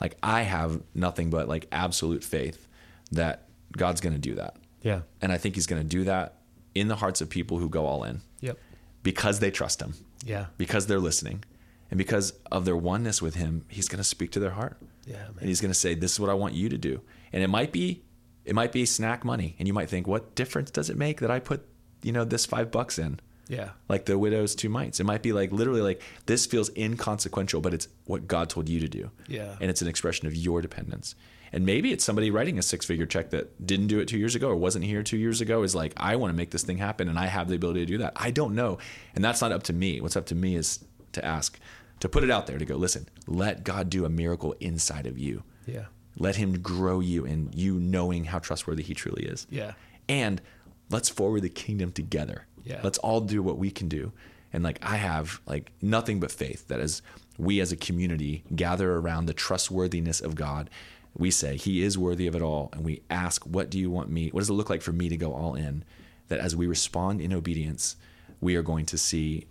[0.00, 2.66] Like I have nothing but like absolute faith
[3.12, 4.56] that God's going to do that.
[4.82, 5.02] Yeah.
[5.20, 6.36] And I think He's going to do that
[6.74, 8.58] in the hearts of people who go all in Yep.
[9.02, 9.94] because they trust Him
[10.24, 10.46] Yeah.
[10.58, 11.44] because they're listening
[11.90, 14.76] and because of their oneness with him he's going to speak to their heart
[15.06, 15.34] Yeah, man.
[15.40, 17.00] and he's going to say this is what i want you to do
[17.32, 18.02] and it might be
[18.44, 21.32] it might be snack money and you might think what difference does it make that
[21.32, 21.66] i put
[22.04, 23.18] you know this five bucks in
[23.50, 23.70] Yeah.
[23.88, 25.00] like the widow's two mites.
[25.00, 28.80] It might be like literally like this feels inconsequential but it's what god told you
[28.80, 29.10] to do.
[29.28, 29.56] Yeah.
[29.60, 31.14] and it's an expression of your dependence.
[31.52, 34.36] And maybe it's somebody writing a six figure check that didn't do it two years
[34.36, 36.78] ago or wasn't here two years ago is like i want to make this thing
[36.78, 38.12] happen and i have the ability to do that.
[38.16, 38.78] I don't know.
[39.14, 40.00] And that's not up to me.
[40.00, 40.78] What's up to me is
[41.12, 41.58] to ask
[41.98, 45.18] to put it out there to go listen let god do a miracle inside of
[45.18, 45.42] you.
[45.66, 45.86] Yeah.
[46.16, 49.46] let him grow you in you knowing how trustworthy he truly is.
[49.50, 49.72] Yeah.
[50.08, 50.40] and
[50.88, 52.80] let's forward the kingdom together Yeah.
[52.82, 54.12] let's all do what we can do
[54.52, 57.02] and like i have like nothing but faith that as
[57.38, 60.68] we as a community gather around the trustworthiness of god
[61.16, 64.10] we say he is worthy of it all and we ask what do you want
[64.10, 65.84] me what does it look like for me to go all in
[66.28, 67.96] that as we respond in obedience
[68.40, 69.46] we are going to see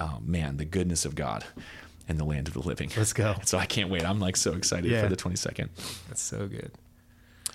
[0.00, 1.44] oh man the goodness of god
[2.08, 3.34] in the land of the living Let's go.
[3.44, 5.02] so i can't wait i'm like so excited Yeah.
[5.02, 5.68] for the 22nd
[6.08, 6.70] That's so good.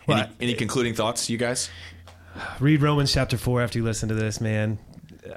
[0.08, 1.70] any, Well, any concluding thoughts you guys
[2.60, 4.78] read Romans chapter 4 after you listen to this, man.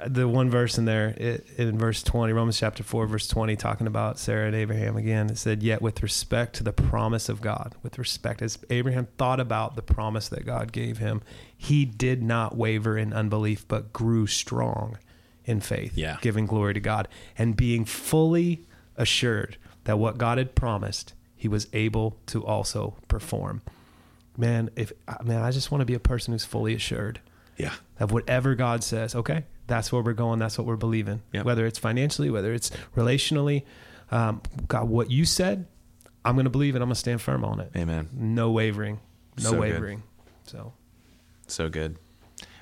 [0.07, 3.87] The one verse in there, it, in verse 20, Romans chapter 4, verse 20, talking
[3.87, 7.75] about Sarah and Abraham again, it said, Yet with respect to the promise of God,
[7.83, 11.21] with respect, as Abraham thought about the promise that God gave him,
[11.57, 14.97] he did not waver in unbelief, but grew strong
[15.45, 16.17] in faith, Yeah.
[16.21, 18.61] giving glory to God, and being fully
[18.97, 23.61] assured that what God had promised, he was able to also perform.
[24.37, 27.19] Man, if man, I just want to be a person who's fully assured
[27.57, 29.13] yeah of whatever God says.
[29.13, 30.37] Okay, that's where we're going.
[30.37, 31.21] That's what we're believing.
[31.31, 31.45] Yep.
[31.45, 33.63] Whether it's financially, whether it's relationally,
[34.11, 35.65] um, God, what you said,
[36.25, 36.79] I'm going to believe it.
[36.79, 37.71] I'm going to stand firm on it.
[37.75, 38.99] amen No wavering.
[39.37, 39.59] No So good.
[39.61, 40.03] wavering.
[40.45, 40.73] So
[41.47, 41.97] So good.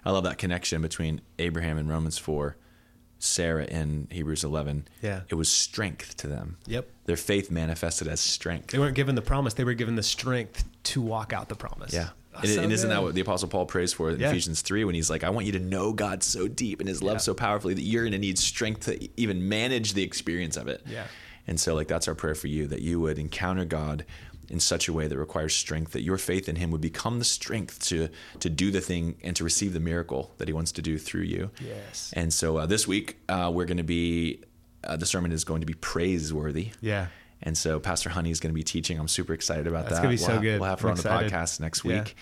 [0.06, 2.56] I love that connection between Abraham in Romans 4,
[3.18, 4.88] Sarah in Hebrews 11.
[5.02, 5.22] Yeah.
[5.30, 6.58] It was strength to them.
[6.68, 6.90] Yep.
[7.06, 8.68] Their faith manifested as strength.
[8.70, 11.92] they weren't given the promise; they were given the strength to walk out the promise.
[11.92, 12.10] Yeah.
[12.42, 14.30] And, so and isn't that what the Apostle Paul prays for in Yeah.
[14.30, 17.02] Ephesians 3 when he's like, I want you to know God so deep and his
[17.04, 17.18] love Yeah.
[17.20, 20.82] so powerfully that you're going to need strength to even manage the experience of it.
[20.88, 21.06] Yeah.
[21.48, 24.06] And so, like, that's our prayer for you that you would encounter God
[24.50, 27.26] in such a way that requires strength, that your faith in him would become the
[27.26, 28.10] strength to,
[28.40, 31.22] to do the thing and to receive the miracle that he wants to do through
[31.22, 31.52] you.
[31.64, 32.12] Yes.
[32.16, 34.42] And so, uh, this week, uh, we're going to be,
[34.84, 36.70] uh, the sermon is going to be praiseworthy.
[36.82, 37.08] Yeah.
[37.42, 39.00] And so Pastor Honey is going to be teaching.
[39.00, 40.04] I'm super excited about That's that.
[40.04, 40.60] gonna be we'll so have, good.
[40.60, 42.00] We'll have her I'm on the podcast next Yeah.
[42.04, 42.16] week.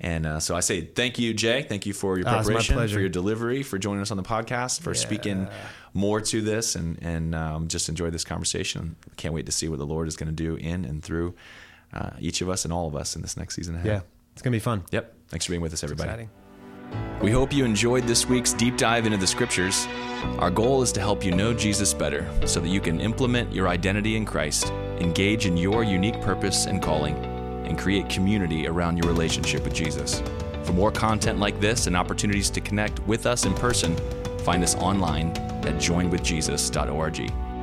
[0.00, 1.62] And uh, so I say thank you, Jay.
[1.62, 4.24] Thank you for your Ah, it's preparation, for your delivery, for joining us on the
[4.24, 5.46] podcast, for speaking
[5.92, 8.96] more to this, and and um, just enjoy this conversation.
[9.16, 11.34] Can't wait to see what the Lord is going to do in and through
[11.92, 13.86] uh, each of us and all of us in this next season ahead.
[13.86, 14.00] Yeah.
[14.32, 14.82] It's gonna be fun.
[14.90, 15.14] Yep.
[15.28, 16.28] Thanks for being with us, everybody.
[17.22, 19.86] We hope you enjoyed this week's deep dive into the scriptures.
[20.38, 23.68] Our goal is to help you know Jesus better so that you can implement your
[23.68, 24.70] identity in Christ,
[25.00, 27.16] engage in your unique purpose and calling,
[27.64, 30.22] and create community around your relationship with Jesus.
[30.64, 33.96] For more content like this and opportunities to connect with us in person,
[34.40, 35.28] find us online
[35.66, 37.53] at joinedwithjesus.org.